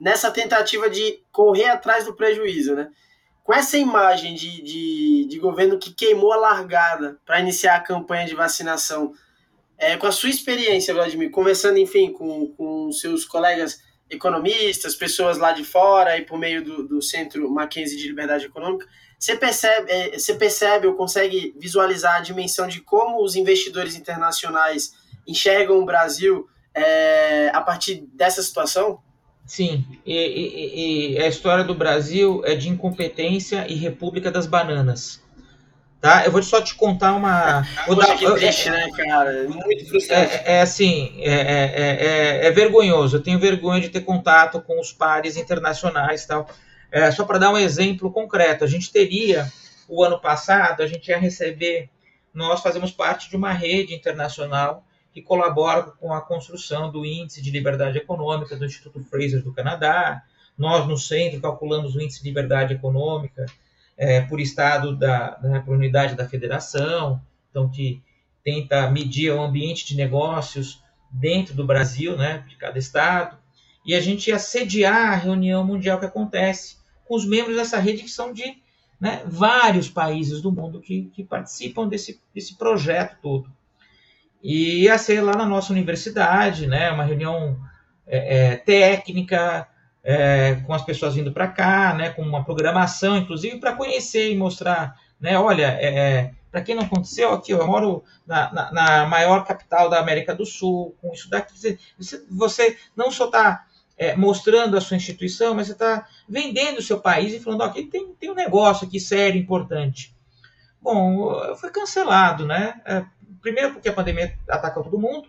[0.00, 2.90] nessa tentativa de correr atrás do prejuízo, né?
[3.44, 8.26] Com essa imagem de, de, de governo que queimou a largada para iniciar a campanha
[8.26, 9.12] de vacinação,
[9.76, 13.80] é, com a sua experiência, Vladimir, conversando, enfim, com, com seus colegas
[14.12, 18.86] economistas, pessoas lá de fora e por meio do, do Centro Mackenzie de Liberdade Econômica,
[19.18, 24.92] você percebe, é, você percebe ou consegue visualizar a dimensão de como os investidores internacionais
[25.26, 29.00] enxergam o Brasil é, a partir dessa situação?
[29.46, 35.22] Sim, e, e, e, a história do Brasil é de incompetência e república das bananas.
[36.02, 36.26] Tá?
[36.26, 37.62] Eu vou só te contar uma.
[37.86, 39.44] Vou dar, que triste, é, né, cara?
[39.48, 40.34] Muito frustrante.
[40.34, 43.16] É, é assim, é, é, é, é, vergonhoso.
[43.16, 46.48] Eu tenho vergonha de ter contato com os pares internacionais tal.
[46.90, 49.46] É, só para dar um exemplo concreto, a gente teria,
[49.88, 51.88] o ano passado, a gente ia receber,
[52.34, 54.84] nós fazemos parte de uma rede internacional
[55.14, 60.20] que colabora com a construção do Índice de Liberdade Econômica do Instituto Fraser do Canadá.
[60.58, 63.46] Nós, no centro, calculamos o Índice de Liberdade Econômica
[64.02, 68.02] é, por estado da, né, por unidade da federação, então que
[68.42, 73.38] tenta medir o ambiente de negócios dentro do Brasil, né, de cada estado.
[73.86, 78.02] E a gente ia sediar a reunião mundial que acontece com os membros dessa rede
[78.02, 78.60] que são de
[79.00, 83.52] né, vários países do mundo que, que participam desse, desse projeto todo.
[84.42, 87.56] E ia ser lá na nossa universidade, né, uma reunião
[88.04, 89.68] é, é, técnica,
[90.02, 94.36] é, com as pessoas vindo para cá, né, com uma programação, inclusive, para conhecer e
[94.36, 99.06] mostrar, né, olha, é, é para quem não aconteceu, aqui eu moro na, na, na,
[99.06, 101.54] maior capital da América do Sul, com isso daqui,
[101.98, 103.64] você, você não só está
[103.96, 107.84] é, mostrando a sua instituição, mas você está vendendo o seu país e falando, aqui
[107.84, 110.14] tem, tem um negócio aqui sério, importante.
[110.80, 112.80] Bom, foi cancelado, né?
[112.84, 113.04] É,
[113.40, 115.28] primeiro porque a pandemia atacou todo mundo,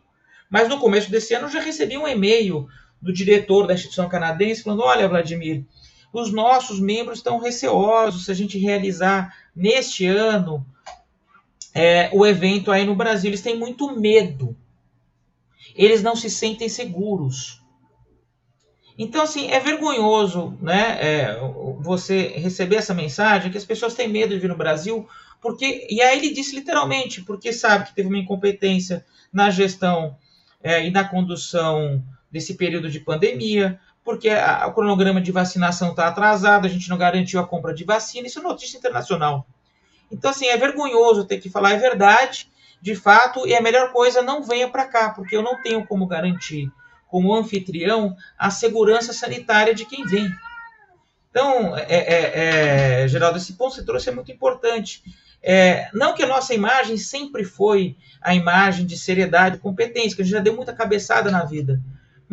[0.50, 2.68] mas no começo desse ano eu já recebi um e-mail
[3.04, 5.63] do diretor da instituição canadense falando: olha, Vladimir,
[6.12, 10.66] os nossos membros estão receosos se a gente realizar neste ano
[11.74, 13.30] é, o evento aí no Brasil.
[13.30, 14.56] Eles têm muito medo.
[15.76, 17.62] Eles não se sentem seguros.
[18.96, 21.39] Então, assim, é vergonhoso né, é,
[21.80, 25.08] você receber essa mensagem que as pessoas têm medo de vir no Brasil
[25.44, 30.16] porque, e aí ele disse literalmente, porque sabe que teve uma incompetência na gestão
[30.63, 32.02] é, e na condução
[32.34, 36.98] desse período de pandemia, porque a, o cronograma de vacinação está atrasado, a gente não
[36.98, 39.46] garantiu a compra de vacina, isso é notícia internacional.
[40.12, 42.50] Então, assim, é vergonhoso ter que falar, é verdade,
[42.82, 46.08] de fato, e a melhor coisa, não venha para cá, porque eu não tenho como
[46.08, 46.72] garantir,
[47.08, 50.28] como anfitrião, a segurança sanitária de quem vem.
[51.30, 55.04] Então, é, é, é, Geraldo, esse ponto que você trouxe é muito importante.
[55.41, 60.26] É, não que a nossa imagem sempre foi a imagem de seriedade competência, que a
[60.26, 61.80] gente já deu muita cabeçada na vida.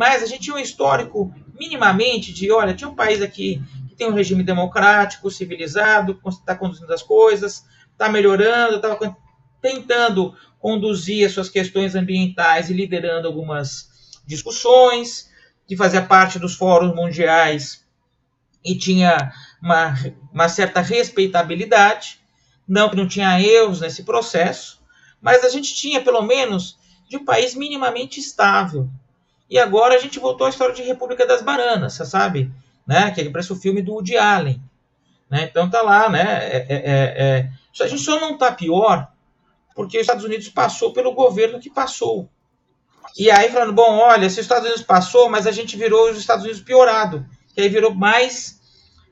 [0.00, 4.08] Mas a gente tinha um histórico minimamente de, olha, tinha um país aqui que tem
[4.08, 9.14] um regime democrático, civilizado, está conduzindo as coisas, está melhorando, estava
[9.60, 13.90] tentando conduzir as suas questões ambientais e liderando algumas
[14.26, 15.28] discussões,
[15.68, 17.84] que fazia parte dos fóruns mundiais
[18.64, 19.30] e tinha
[19.62, 19.94] uma,
[20.32, 22.18] uma certa respeitabilidade.
[22.66, 24.80] Não que não tinha erros nesse processo,
[25.20, 28.88] mas a gente tinha, pelo menos, de um país minimamente estável.
[29.50, 32.52] E agora a gente voltou à história de República das Bananas, você sabe?
[32.86, 33.10] Né?
[33.10, 34.62] Que parece o filme do Woody Allen.
[35.28, 35.48] Né?
[35.50, 36.22] Então tá lá, né?
[36.22, 37.82] É, é, é, é.
[37.82, 39.10] a gente só não tá pior
[39.74, 42.28] porque os Estados Unidos passou pelo governo que passou.
[43.16, 46.18] E aí falando, bom, olha, se os Estados Unidos passou, mas a gente virou os
[46.18, 48.60] Estados Unidos piorado, que aí virou mais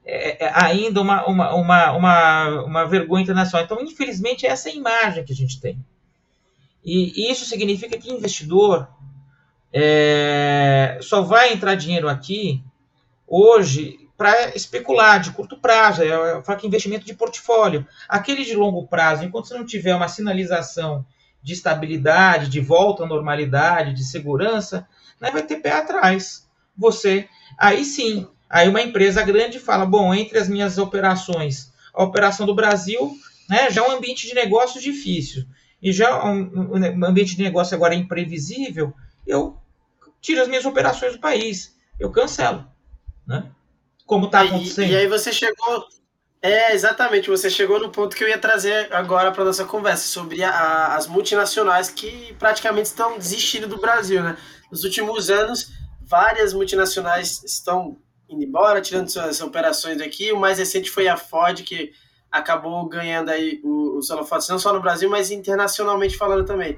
[0.04, 3.64] é, é, ainda uma, uma, uma, uma, uma vergonha internacional.
[3.64, 5.84] Então, infelizmente, essa é a imagem que a gente tem.
[6.84, 8.88] E isso significa que investidor
[9.72, 12.62] é, só vai entrar dinheiro aqui
[13.26, 17.86] hoje para especular de curto prazo, é, é que investimento de portfólio.
[18.08, 21.04] Aquele de longo prazo, enquanto você não tiver uma sinalização
[21.42, 24.88] de estabilidade, de volta à normalidade, de segurança,
[25.20, 26.48] né, vai ter pé atrás.
[26.76, 32.46] Você, aí sim, Aí uma empresa grande fala: bom, entre as minhas operações, a operação
[32.46, 33.12] do Brasil
[33.48, 35.44] né, já é um ambiente de negócio difícil
[35.82, 38.92] e já um, um ambiente de negócio agora imprevisível,
[39.28, 39.56] eu
[40.20, 42.66] tiro as minhas operações do país, eu cancelo,
[43.26, 43.50] né?
[44.06, 44.88] Como está acontecendo.
[44.88, 45.86] E, e aí você chegou,
[46.40, 47.28] é, exatamente.
[47.28, 51.06] Você chegou no ponto que eu ia trazer agora para nossa conversa sobre a, as
[51.06, 54.36] multinacionais que praticamente estão desistindo do Brasil, né?
[54.70, 55.70] Nos últimos anos,
[56.00, 57.98] várias multinacionais estão
[58.28, 60.32] indo embora, tirando suas operações aqui.
[60.32, 61.92] O mais recente foi a Ford, que
[62.30, 66.76] acabou ganhando aí os holofotes, não só no Brasil, mas internacionalmente falando também.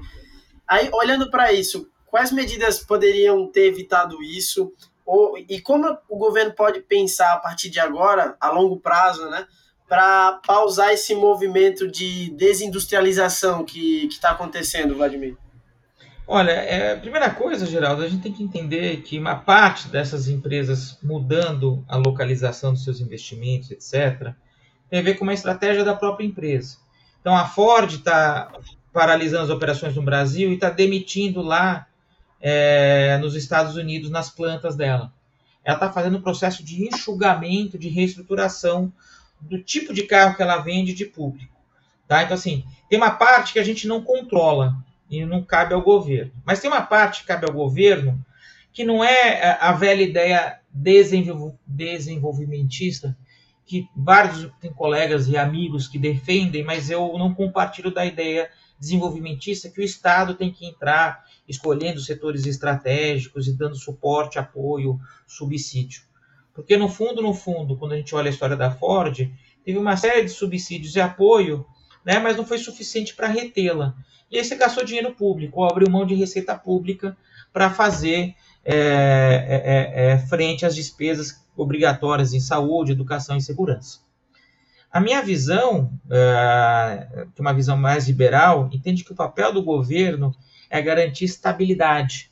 [0.67, 4.71] Aí, olhando para isso, quais medidas poderiam ter evitado isso?
[5.05, 9.47] Ou, e como o governo pode pensar a partir de agora, a longo prazo, né,
[9.87, 15.35] para pausar esse movimento de desindustrialização que está acontecendo, Vladimir?
[16.27, 20.97] Olha, é, primeira coisa, Geraldo, a gente tem que entender que uma parte dessas empresas
[21.01, 24.33] mudando a localização dos seus investimentos, etc.,
[24.89, 26.77] tem a ver com uma estratégia da própria empresa.
[27.19, 28.51] Então, a Ford está
[28.93, 31.87] paralisando as operações no Brasil e está demitindo lá
[32.41, 35.13] é, nos Estados Unidos, nas plantas dela.
[35.63, 38.91] Ela está fazendo um processo de enxugamento, de reestruturação
[39.39, 41.55] do tipo de carro que ela vende de público.
[42.07, 42.23] Tá?
[42.23, 44.75] Então, assim, tem uma parte que a gente não controla
[45.09, 46.31] e não cabe ao governo.
[46.45, 48.23] Mas tem uma parte que cabe ao governo
[48.73, 53.15] que não é a velha ideia desenvolvimentista,
[53.65, 59.69] que vários tem colegas e amigos que defendem, mas eu não compartilho da ideia desenvolvimentista
[59.69, 66.01] que o Estado tem que entrar escolhendo setores estratégicos e dando suporte, apoio, subsídio.
[66.53, 69.29] Porque no fundo, no fundo, quando a gente olha a história da Ford,
[69.63, 71.65] teve uma série de subsídios e apoio,
[72.05, 73.93] né, mas não foi suficiente para retê-la.
[74.29, 77.15] E aí você gastou dinheiro público, ou abriu mão de receita pública
[77.51, 78.33] para fazer
[78.63, 83.99] é, é, é, é, frente às despesas obrigatórias em saúde, educação e segurança.
[84.91, 89.63] A minha visão, é, que é uma visão mais liberal, entende que o papel do
[89.63, 90.35] governo
[90.71, 92.31] é garantir estabilidade.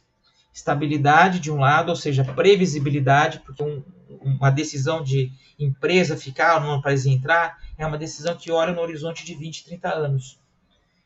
[0.54, 3.84] Estabilidade de um lado, ou seja, previsibilidade, porque um,
[4.22, 8.82] uma decisão de empresa ficar ou no país entrar é uma decisão que olha no
[8.82, 10.40] horizonte de 20, 30 anos.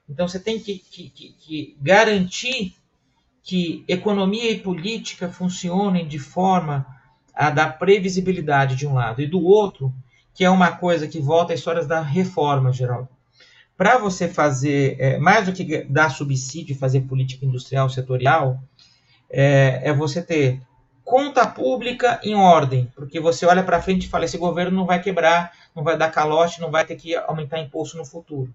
[0.07, 2.75] Então você tem que, que, que, garantir
[3.41, 6.86] que economia e política funcionem de forma
[7.34, 9.91] a dar previsibilidade de um lado e do outro,
[10.36, 13.09] que é uma coisa que volta a histórias da reforma, Geraldo
[13.84, 18.63] para você fazer, é, mais do que dar subsídio e fazer política industrial setorial,
[19.29, 20.61] é, é, você ter
[21.03, 25.01] conta pública em ordem, porque você olha para frente e fala: esse governo não vai
[25.01, 28.53] quebrar, não vai dar calote, não vai ter que aumentar imposto no futuro.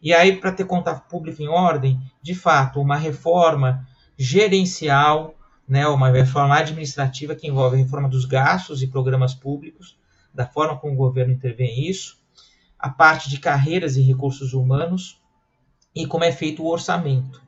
[0.00, 3.84] E aí, para ter conta pública em ordem, de fato, uma reforma
[4.16, 5.34] gerencial,
[5.66, 9.98] né, uma reforma administrativa que envolve a reforma dos gastos e programas públicos,
[10.32, 12.21] da forma como o governo intervém isso,
[12.82, 15.22] a parte de carreiras e recursos humanos
[15.94, 17.40] e como é feito o orçamento.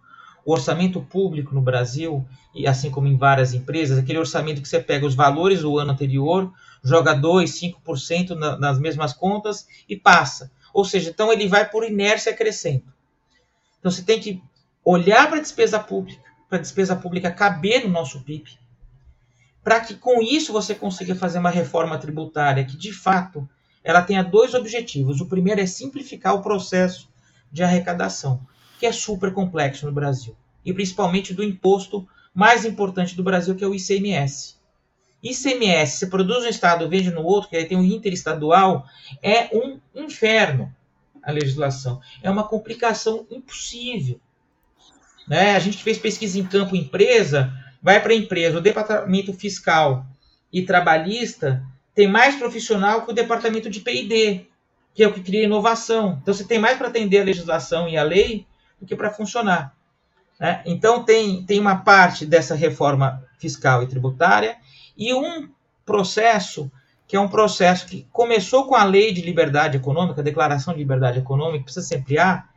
[0.47, 2.24] O orçamento público no Brasil,
[2.55, 5.91] e assim como em várias empresas, aquele orçamento que você pega os valores do ano
[5.91, 6.53] anterior,
[6.85, 10.53] joga 2, 5% na, nas mesmas contas e passa.
[10.72, 12.85] Ou seja, então ele vai por inércia crescendo.
[13.80, 14.41] Então você tem que
[14.85, 18.57] olhar para a despesa pública, para a despesa pública caber no nosso PIB,
[19.64, 23.49] para que com isso você consiga fazer uma reforma tributária que de fato
[23.85, 25.20] ela tenha dois objetivos.
[25.20, 27.09] O primeiro é simplificar o processo
[27.53, 28.41] de arrecadação,
[28.80, 33.62] que é super complexo no Brasil, e principalmente do imposto mais importante do Brasil, que
[33.62, 34.57] é o ICMS.
[35.22, 38.87] ICMS, se produz um estado, vende no outro, que aí tem o interestadual,
[39.22, 40.74] é um inferno
[41.24, 42.01] a legislação.
[42.22, 44.20] É uma complicação impossível.
[45.26, 45.57] Né?
[45.57, 50.07] A gente fez pesquisa em campo empresa, vai para a empresa, o departamento fiscal
[50.53, 51.64] e trabalhista
[51.95, 54.47] tem mais profissional que o departamento de P&D,
[54.95, 56.18] que é o que cria inovação.
[56.20, 58.47] Então você tem mais para atender a legislação e a lei
[58.80, 59.74] do que para funcionar.
[60.38, 60.62] Né?
[60.66, 64.57] Então tem, tem uma parte dessa reforma fiscal e tributária
[64.97, 65.49] e um
[65.84, 66.70] processo
[67.07, 70.80] que é um processo que começou com a lei de liberdade econômica, a declaração de
[70.80, 72.51] liberdade econômica, precisa se ampliar,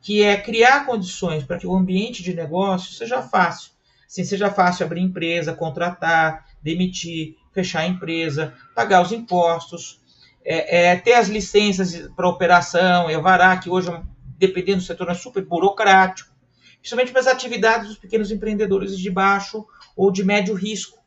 [0.00, 3.70] que é criar condições para que o ambiente de negócio seja fácil.
[4.06, 10.00] Assim, seja fácil abrir empresa, contratar, demitir, fechar a empresa, pagar os impostos,
[10.44, 13.90] é, é, ter as licenças para operação, Evará, que hoje,
[14.38, 16.32] dependendo do setor, é super burocrático,
[16.80, 19.64] principalmente para as atividades dos pequenos empreendedores de baixo
[19.96, 20.98] ou de médio risco.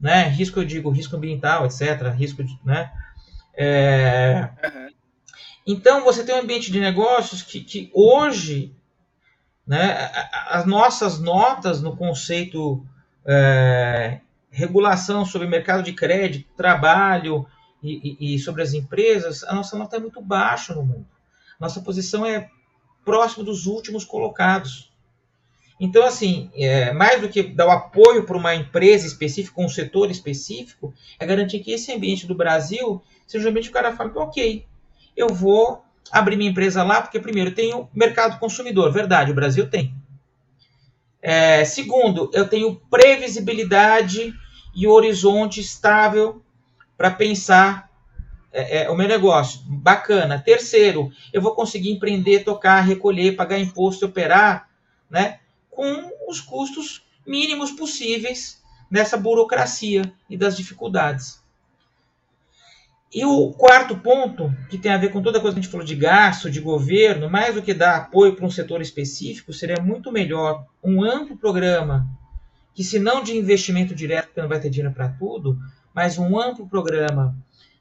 [0.00, 0.24] Né?
[0.28, 2.10] Risco, eu digo, risco ambiental, etc.
[2.14, 2.90] Risco de, né?
[3.54, 4.48] É...
[5.66, 8.72] Então, você tem um ambiente de negócios que, que hoje,
[9.66, 10.12] né,
[10.48, 12.86] as nossas notas no conceito
[13.26, 14.20] é,
[14.56, 17.46] regulação sobre mercado de crédito, trabalho
[17.82, 21.06] e, e, e, sobre as empresas, a nossa nota é muito baixa no mundo.
[21.60, 22.48] Nossa posição é
[23.04, 24.90] próxima dos últimos colocados.
[25.78, 30.10] Então, assim, é, mais do que dar o apoio para uma empresa específica, um setor
[30.10, 34.10] específico, é garantir que esse ambiente do Brasil seja um ambiente que o cara fala,
[34.16, 34.64] ok,
[35.14, 39.68] eu vou abrir minha empresa lá, porque primeiro tem o mercado consumidor, verdade, o Brasil
[39.68, 39.94] tem.
[41.20, 44.32] É, segundo, eu tenho previsibilidade
[44.76, 46.42] e horizonte estável
[46.98, 47.90] para pensar
[48.52, 49.60] é, é, o meu negócio.
[49.66, 50.38] Bacana.
[50.38, 54.68] Terceiro, eu vou conseguir empreender, tocar, recolher, pagar imposto, operar,
[55.10, 55.40] né?
[55.70, 61.42] com os custos mínimos possíveis nessa burocracia e das dificuldades.
[63.12, 65.70] E o quarto ponto, que tem a ver com toda a coisa que a gente
[65.70, 69.82] falou de gasto, de governo, mais do que dar apoio para um setor específico, seria
[69.82, 72.06] muito melhor um amplo programa,
[72.76, 75.58] que se não de investimento direto, porque não vai ter dinheiro para tudo,
[75.94, 77.34] mas um amplo programa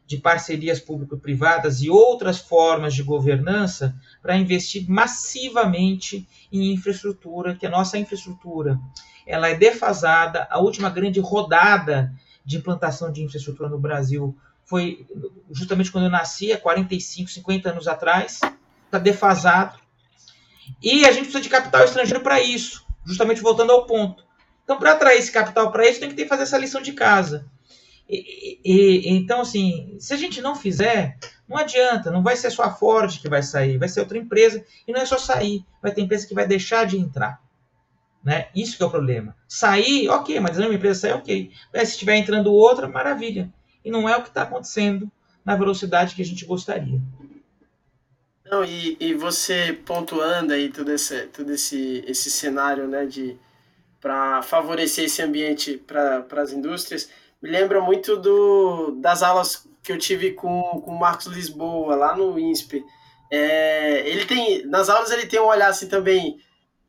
[0.08, 7.70] de parcerias público-privadas e outras formas de governança para investir massivamente em infraestrutura, que a
[7.70, 8.80] nossa infraestrutura
[9.28, 10.48] ela é defasada.
[10.50, 12.14] A última grande rodada
[12.46, 14.34] de implantação de infraestrutura no Brasil
[14.64, 15.06] foi
[15.52, 18.40] justamente quando eu nasci, há 45, 50 anos atrás.
[18.86, 19.78] Está defasado.
[20.82, 24.25] E a gente precisa de capital estrangeiro para isso, justamente voltando ao ponto.
[24.66, 26.92] Então, para atrair esse capital para isso, tem que ter que fazer essa lição de
[26.92, 27.46] casa.
[28.10, 32.64] E, e, então, assim, se a gente não fizer, não adianta, não vai ser só
[32.64, 35.92] a Ford que vai sair, vai ser outra empresa, e não é só sair, vai
[35.92, 37.40] ter empresa que vai deixar de entrar.
[38.24, 38.48] Né?
[38.56, 39.36] Isso que é o problema.
[39.48, 41.52] Sair, ok, mas uma empresa sair, ok.
[41.72, 43.54] Mas se estiver entrando outra, maravilha.
[43.84, 45.12] E não é o que está acontecendo
[45.44, 47.00] na velocidade que a gente gostaria.
[48.44, 53.38] Não, e, e você pontuando aí todo esse, todo esse, esse cenário né, de
[54.06, 57.10] para favorecer esse ambiente para as indústrias,
[57.42, 62.16] me lembra muito do, das aulas que eu tive com, com o Marcos Lisboa, lá
[62.16, 62.86] no INSPE.
[63.32, 66.38] É, ele tem, nas aulas ele tem um olhar assim também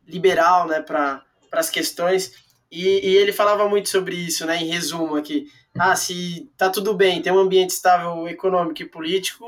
[0.07, 2.33] liberal, né, para as questões,
[2.71, 5.47] e, e, ele falava muito sobre isso, né, em resumo aqui.
[5.75, 9.43] Ah, se tá tudo bem, tem um ambiente estável econômico e político,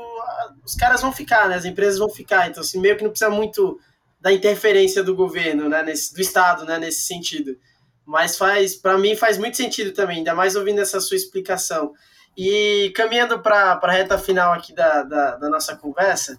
[0.64, 3.30] os caras vão ficar, né, as empresas vão ficar, então assim, meio que não precisa
[3.30, 3.78] muito
[4.20, 7.56] da interferência do governo, né, nesse, do Estado, né, nesse sentido.
[8.04, 11.92] Mas faz, para mim faz muito sentido também, ainda mais ouvindo essa sua explicação.
[12.36, 16.38] E caminhando para a reta final aqui da, da, da nossa conversa,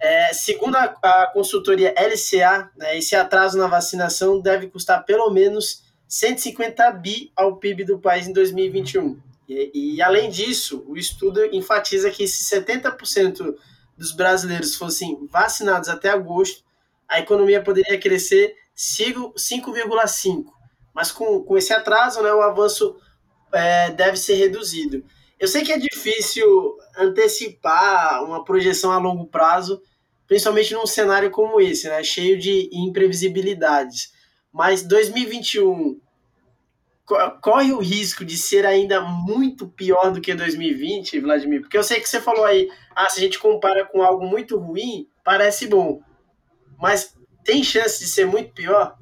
[0.00, 5.84] é, segundo a, a, consultoria LCA, né, esse atraso na vacinação deve custar pelo menos
[6.08, 9.20] 150 bi ao PIB do país em 2021.
[9.48, 13.54] E, e além disso, o estudo enfatiza que se 70%
[13.96, 16.64] dos brasileiros fossem vacinados até agosto,
[17.10, 20.44] a economia poderia crescer 5,5%
[20.94, 22.96] mas com, com esse atraso, né, o avanço
[23.52, 25.04] é, deve ser reduzido.
[25.38, 29.80] Eu sei que é difícil antecipar uma projeção a longo prazo,
[30.26, 34.12] principalmente num cenário como esse, né, cheio de imprevisibilidades.
[34.52, 35.98] Mas 2021
[37.40, 41.62] corre o risco de ser ainda muito pior do que 2020, Vladimir?
[41.62, 44.56] Porque eu sei que você falou aí, ah, se a gente compara com algo muito
[44.56, 46.00] ruim, parece bom.
[46.80, 48.96] Mas tem chance de ser muito pior?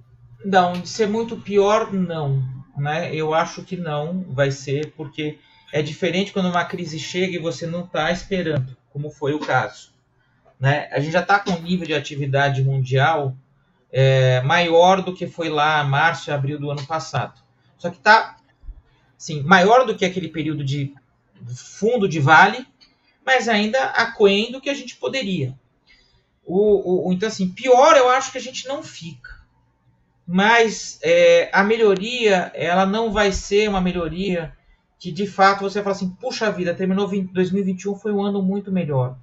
[0.44, 2.42] Não, de ser muito pior, não.
[2.76, 3.14] Né?
[3.14, 5.38] Eu acho que não vai ser, porque
[5.72, 9.92] é diferente quando uma crise chega e você não está esperando, como foi o caso.
[10.58, 10.88] Né?
[10.92, 13.36] A gente já está com um nível de atividade mundial
[13.90, 17.40] é, maior do que foi lá março e abril do ano passado.
[17.76, 18.36] Só que está
[19.16, 20.94] sim, maior do que aquele período de
[21.54, 22.66] fundo de vale,
[23.24, 25.54] mas ainda aquém do que a gente poderia.
[26.50, 29.38] O, o, então, assim, pior eu acho que a gente não fica
[30.30, 34.52] mas é, a melhoria ela não vai ser uma melhoria
[34.98, 38.70] que de fato você fala assim, puxa vida, terminou 20, 2021 foi um ano muito
[38.70, 39.16] melhor.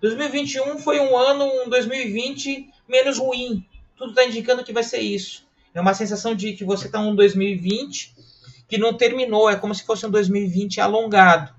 [0.00, 3.64] 2021 foi um ano, um 2020 menos ruim.
[3.96, 5.46] Tudo está indicando que vai ser isso.
[5.72, 8.16] É uma sensação de que você está um 2020
[8.66, 11.54] que não terminou, é como se fosse um 2020 alongado.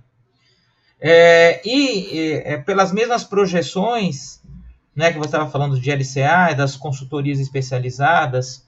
[0.99, 4.38] É, e é, pelas mesmas projeções,
[4.99, 8.67] né, que você estava falando de LCA, das consultorias especializadas,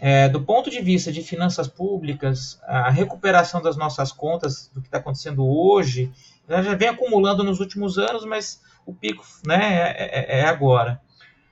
[0.00, 4.88] é, do ponto de vista de finanças públicas, a recuperação das nossas contas, do que
[4.88, 6.10] está acontecendo hoje,
[6.48, 10.98] já vem acumulando nos últimos anos, mas o pico né, é, é, é agora.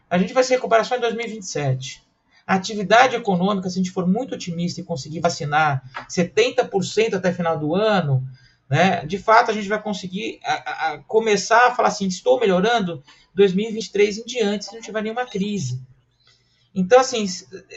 [0.09, 2.03] A gente vai se recuperar só em 2027.
[2.47, 7.59] A atividade econômica, se a gente for muito otimista e conseguir vacinar 70% até final
[7.59, 8.27] do ano,
[8.69, 13.03] né, de fato a gente vai conseguir a, a começar a falar assim: estou melhorando
[13.35, 15.81] 2023 em diante, se não tiver nenhuma crise.
[16.75, 17.25] Então, assim,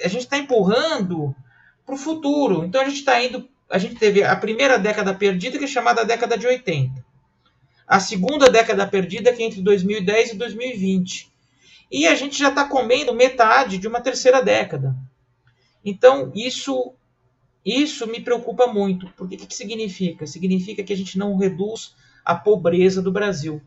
[0.04, 1.36] a gente está empurrando
[1.86, 2.66] para o futuro.
[2.66, 3.48] Então, a gente está indo.
[3.70, 7.06] A gente teve a primeira década perdida, que é chamada década de 80.
[7.88, 11.32] A segunda década perdida, que é entre 2010 e 2020.
[11.92, 14.96] E a gente já está comendo metade de uma terceira década.
[15.86, 16.94] Então, isso
[17.68, 19.08] isso me preocupa muito.
[19.18, 20.26] Porque o que, que significa?
[20.26, 23.62] Significa que a gente não reduz a pobreza do Brasil.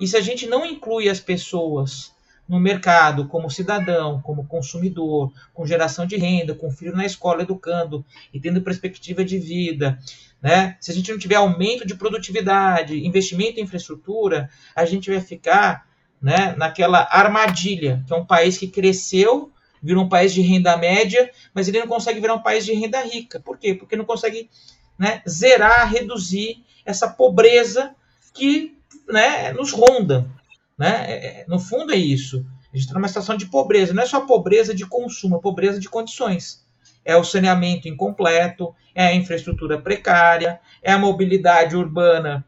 [0.00, 2.12] E se a gente não inclui as pessoas
[2.48, 8.04] no mercado como cidadão, como consumidor, com geração de renda, com filho na escola educando
[8.32, 9.98] e tendo perspectiva de vida,
[10.40, 10.76] né?
[10.80, 15.86] Se a gente não tiver aumento de produtividade, investimento em infraestrutura, a gente vai ficar
[16.20, 19.52] né, naquela armadilha, que é um país que cresceu,
[19.82, 23.00] virou um país de renda média, mas ele não consegue virar um país de renda
[23.02, 23.40] rica.
[23.40, 23.74] Por quê?
[23.74, 24.50] Porque não consegue
[24.98, 27.94] né, zerar, reduzir essa pobreza
[28.34, 28.76] que
[29.08, 30.30] né, nos ronda.
[30.76, 31.04] Né?
[31.06, 32.44] É, é, no fundo é isso.
[32.72, 33.94] A gente está numa situação de pobreza.
[33.94, 36.64] Não é só pobreza de consumo, é pobreza de condições.
[37.04, 42.44] É o saneamento incompleto, é a infraestrutura precária, é a mobilidade urbana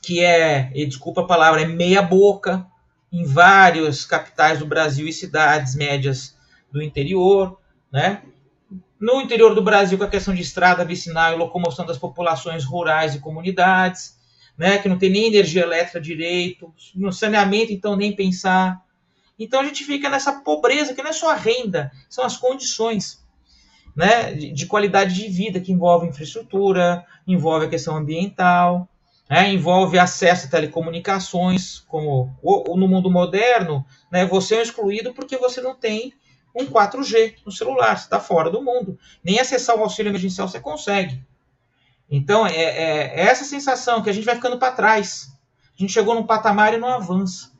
[0.00, 2.66] que é, desculpa a palavra, é meia boca
[3.10, 6.36] em várias capitais do Brasil e cidades médias
[6.74, 7.60] do interior,
[7.90, 8.22] né?
[9.00, 13.14] No interior do Brasil, com a questão de estrada vicinal e locomoção das populações rurais
[13.14, 14.18] e comunidades,
[14.58, 18.82] né, que não tem nem energia elétrica direito, no saneamento, então, nem pensar.
[19.38, 23.24] Então, a gente fica nessa pobreza, que não é só a renda, são as condições
[23.94, 28.88] né, de, de qualidade de vida, que envolve infraestrutura, envolve a questão ambiental,
[29.30, 35.60] né, envolve acesso a telecomunicações, como no mundo moderno, né, você é excluído porque você
[35.60, 36.12] não tem
[36.54, 38.98] um 4G no celular, você está fora do mundo.
[39.22, 41.20] Nem acessar o auxílio emergencial você consegue.
[42.08, 45.32] Então, é, é, é essa sensação que a gente vai ficando para trás.
[45.76, 47.50] A gente chegou num patamar e não avança.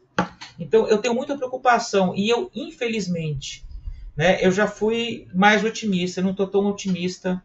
[0.58, 2.14] Então, eu tenho muita preocupação.
[2.14, 3.64] E eu, infelizmente,
[4.16, 7.42] né, eu já fui mais otimista, não estou tão otimista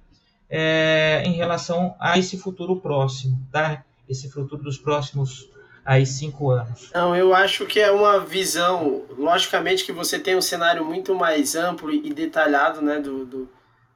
[0.49, 3.83] é, em relação a esse futuro próximo, tá?
[4.07, 5.49] Esse futuro dos próximos
[5.89, 6.91] aí cinco anos.
[6.93, 11.55] Não, eu acho que é uma visão, logicamente que você tem um cenário muito mais
[11.55, 13.49] amplo e detalhado, né, do, do,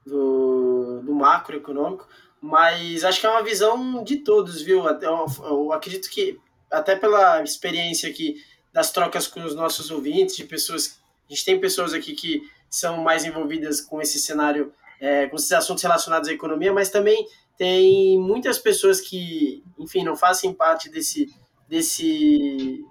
[0.04, 2.08] do, do macroeconômico,
[2.41, 4.84] mas acho que é uma visão de todos, viu?
[4.88, 6.39] Eu, eu acredito que,
[6.72, 10.98] até pela experiência aqui das trocas com os nossos ouvintes, de pessoas.
[11.30, 12.41] A gente tem pessoas aqui que
[12.72, 17.24] são mais envolvidas com esse cenário, é, com esses assuntos relacionados à economia, mas também
[17.56, 21.32] tem muitas pessoas que, enfim, não fazem parte desse,
[21.74, 22.86] desse,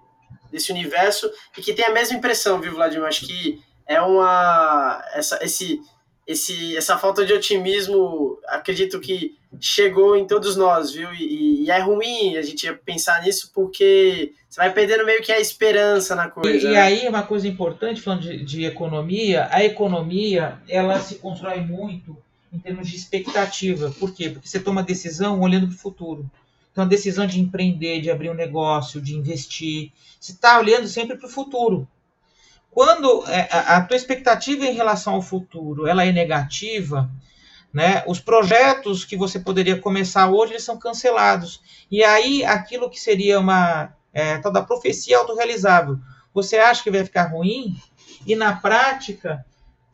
[0.50, 3.06] desse universo e que tem a mesma impressão, viu, Vladimir?
[3.06, 5.04] Acho que é uma.
[5.14, 5.80] Essa, esse,
[6.26, 11.12] esse, essa falta de otimismo, acredito que chegou em todos nós, viu?
[11.14, 15.38] E, e, é ruim a gente pensar nisso porque você vai perdendo meio que a
[15.38, 16.66] esperança na coisa.
[16.66, 16.72] E, né?
[16.72, 22.16] e aí, uma coisa importante, falando de, de, economia, a economia ela se constrói muito
[22.52, 23.90] em termos de expectativa.
[23.98, 24.28] Por quê?
[24.28, 26.28] Porque você toma decisão olhando para o futuro.
[26.72, 31.16] Então, a decisão de empreender, de abrir um negócio, de investir, você está olhando sempre
[31.16, 31.86] para o futuro.
[32.70, 37.10] Quando é, a tua expectativa em relação ao futuro ela é negativa,
[37.72, 41.60] né, os projetos que você poderia começar hoje eles são cancelados.
[41.90, 45.98] E aí aquilo que seria uma é, tal da profecia autorrealizável,
[46.32, 47.76] você acha que vai ficar ruim
[48.26, 49.44] e na prática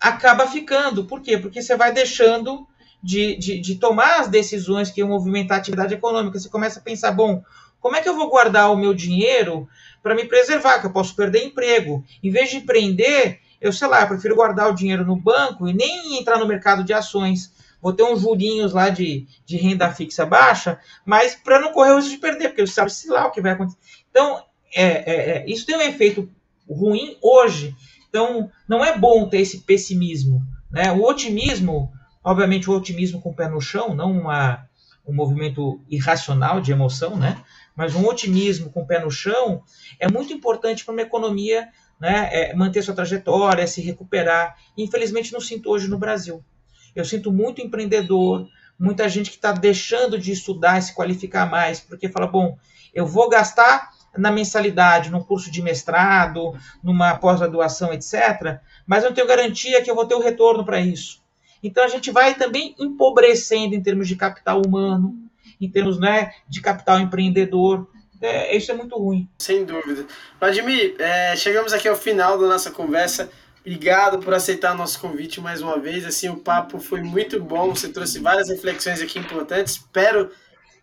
[0.00, 1.04] acaba ficando.
[1.04, 1.36] Por quê?
[1.36, 2.66] Porque você vai deixando
[3.02, 6.38] de, de, de tomar as decisões que iam movimentar a atividade econômica.
[6.38, 7.42] Você começa a pensar, bom,
[7.80, 9.68] como é que eu vou guardar o meu dinheiro
[10.02, 12.04] para me preservar, que eu posso perder emprego?
[12.22, 15.72] Em vez de empreender, eu sei lá, eu prefiro guardar o dinheiro no banco e
[15.72, 17.52] nem entrar no mercado de ações.
[17.80, 21.96] Vou ter uns jurinhos lá de, de renda fixa baixa, mas para não correr o
[21.96, 23.78] risco de perder, porque você sabe se lá o que vai acontecer.
[24.10, 24.42] Então,
[24.74, 26.28] é, é, é, isso tem um efeito
[26.68, 27.76] ruim hoje.
[28.08, 30.42] Então, não é bom ter esse pessimismo.
[30.70, 30.90] Né?
[30.92, 31.92] O otimismo,
[32.22, 34.66] obviamente, o otimismo com o pé no chão, não uma,
[35.06, 37.42] um movimento irracional de emoção, né?
[37.78, 39.62] mas um otimismo com o pé no chão
[40.00, 41.68] é muito importante para uma economia
[42.00, 44.56] né, é, manter sua trajetória, se recuperar.
[44.76, 46.44] Infelizmente, não sinto hoje no Brasil.
[46.92, 52.08] Eu sinto muito empreendedor, muita gente que está deixando de estudar se qualificar mais, porque
[52.08, 52.58] fala: bom,
[52.92, 59.14] eu vou gastar na mensalidade, num curso de mestrado, numa pós-graduação, etc., mas eu não
[59.14, 61.22] tenho garantia que eu vou ter o retorno para isso.
[61.62, 65.14] Então a gente vai também empobrecendo em termos de capital humano,
[65.60, 67.88] em termos né, de capital empreendedor.
[68.20, 69.28] É, isso é muito ruim.
[69.38, 70.06] Sem dúvida.
[70.40, 73.30] Vladimir, é, chegamos aqui ao final da nossa conversa.
[73.60, 76.04] Obrigado por aceitar nosso convite mais uma vez.
[76.06, 77.74] Assim, o papo foi muito bom.
[77.74, 79.74] Você trouxe várias reflexões aqui importantes.
[79.74, 80.30] Espero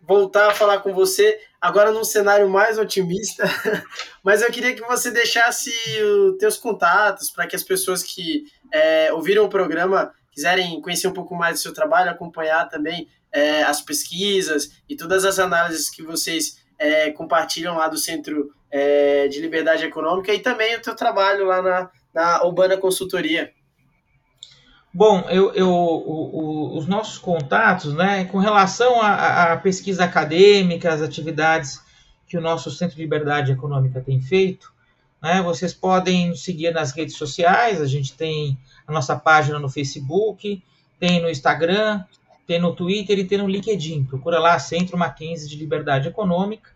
[0.08, 3.44] voltar a falar com você agora num cenário mais otimista.
[4.24, 5.72] Mas eu queria que você deixasse
[6.04, 11.14] os teus contatos para que as pessoas que é, ouviram o programa quiserem conhecer um
[11.14, 16.04] pouco mais do seu trabalho, acompanhar também é, as pesquisas e todas as análises que
[16.04, 21.46] vocês é, compartilham lá do Centro é, de Liberdade Econômica e também o teu trabalho
[21.46, 23.52] lá na, na Urbana Consultoria.
[24.94, 31.02] Bom, eu, eu o, o, os nossos contatos, né, com relação à pesquisa acadêmica, as
[31.02, 31.82] atividades
[32.28, 34.74] que o nosso Centro de Liberdade Econômica tem feito,
[35.22, 38.57] né, vocês podem nos seguir nas redes sociais, a gente tem
[38.88, 40.61] a nossa página no Facebook,
[40.99, 42.03] tem no Instagram,
[42.45, 44.03] tem no Twitter e tem no LinkedIn.
[44.03, 46.70] Procura lá Centro Mackenzie de Liberdade Econômica.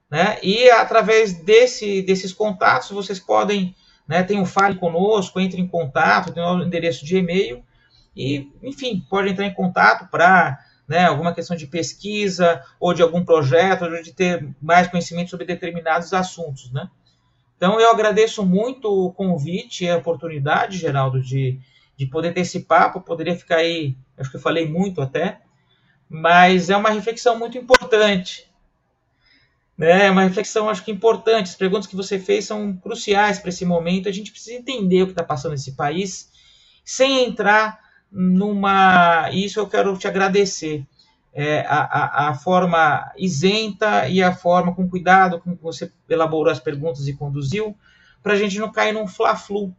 [0.10, 0.38] né?
[0.42, 3.76] E através desse, desses contatos, vocês podem,
[4.08, 7.64] né, tem um Fale Conosco, entre em contato, tem o endereço de e-mail,
[8.16, 13.24] e, enfim, pode entrar em contato para né, alguma questão de pesquisa, ou de algum
[13.26, 16.90] projeto, ou de ter mais conhecimento sobre determinados assuntos, né?
[17.58, 21.60] Então, eu agradeço muito o convite e a oportunidade, Geraldo, de,
[21.98, 25.42] de poder ter esse papo, poderia ficar aí, acho que eu falei muito até,
[26.08, 28.48] mas é uma reflexão muito importante,
[29.78, 30.08] né?
[30.08, 31.50] É uma reflexão, acho que importante.
[31.50, 34.10] As perguntas que você fez são cruciais para esse momento.
[34.10, 36.32] A gente precisa entender o que está passando nesse país,
[36.84, 37.80] sem entrar
[38.12, 39.30] numa.
[39.32, 40.86] Isso eu quero te agradecer.
[41.34, 46.52] É, a, a, a, forma isenta e a forma com cuidado com que você elaborou
[46.52, 47.78] as perguntas e conduziu,
[48.24, 49.72] para a gente não cair num fla-flu,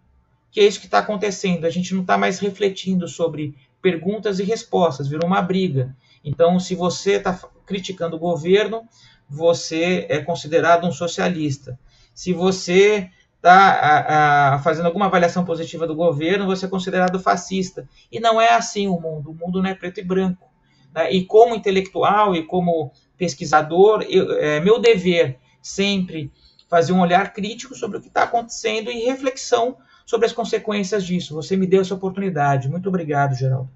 [0.53, 1.65] que é isso que está acontecendo.
[1.65, 5.97] A gente não está mais refletindo sobre perguntas e respostas, virou uma briga.
[6.25, 8.89] Então, se você está criticando o governo,
[9.29, 11.79] você é considerado um socialista.
[12.15, 17.89] Se você está fazendo alguma avaliação positiva do governo, você é considerado fascista.
[18.11, 19.31] E não é assim o mundo.
[19.31, 20.49] O mundo não é preto e branco.
[20.95, 21.13] Né?
[21.13, 26.31] E como intelectual e como pesquisador, eu, é meu dever sempre
[26.69, 31.35] fazer um olhar crítico sobre o que está acontecendo e reflexão sobre as consequências disso.
[31.35, 32.69] Você me deu essa oportunidade.
[32.69, 33.71] Muito obrigado, Geraldo.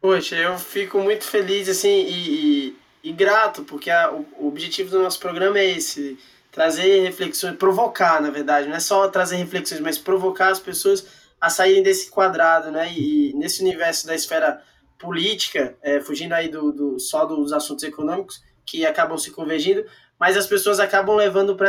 [0.00, 5.02] Poxa, eu fico muito feliz assim e, e e grato, porque a, o objetivo do
[5.02, 6.16] nosso programa é esse,
[6.52, 11.04] trazer reflexões, provocar, na verdade, não é só trazer reflexões, mas provocar as pessoas
[11.40, 12.92] a saírem desse quadrado, né?
[12.92, 14.62] E, nesse universo da esfera
[14.98, 19.84] política, é, fugindo aí do, do, só dos assuntos econômicos, que acabam se convergindo,
[20.20, 21.68] mas as pessoas acabam levando para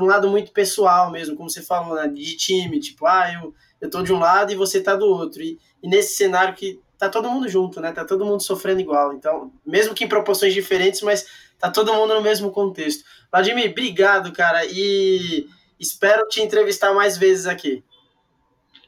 [0.00, 2.08] um lado muito pessoal mesmo, como você falou, né?
[2.08, 5.42] De time, tipo, ah, eu, eu tô de um lado e você tá do outro.
[5.42, 7.92] E, e nesse cenário que tá todo mundo junto, né?
[7.92, 9.12] Tá todo mundo sofrendo igual.
[9.12, 11.26] Então, mesmo que em proporções diferentes, mas
[11.58, 13.04] tá todo mundo no mesmo contexto.
[13.32, 15.46] Vladimir, obrigado, cara, e
[15.78, 17.84] espero te entrevistar mais vezes aqui.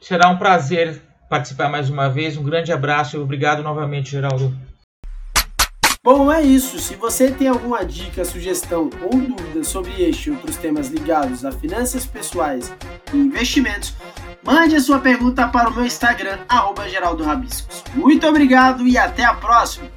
[0.01, 2.37] Será um prazer participar mais uma vez.
[2.37, 4.53] Um grande abraço e obrigado novamente, Geraldo.
[6.03, 6.79] Bom, é isso.
[6.79, 11.53] Se você tem alguma dica, sugestão ou dúvida sobre este e outros temas ligados a
[11.53, 12.73] finanças pessoais
[13.13, 13.95] e investimentos,
[14.43, 16.85] mande a sua pergunta para o meu Instagram, arroba
[17.95, 19.91] Muito obrigado e até a próxima!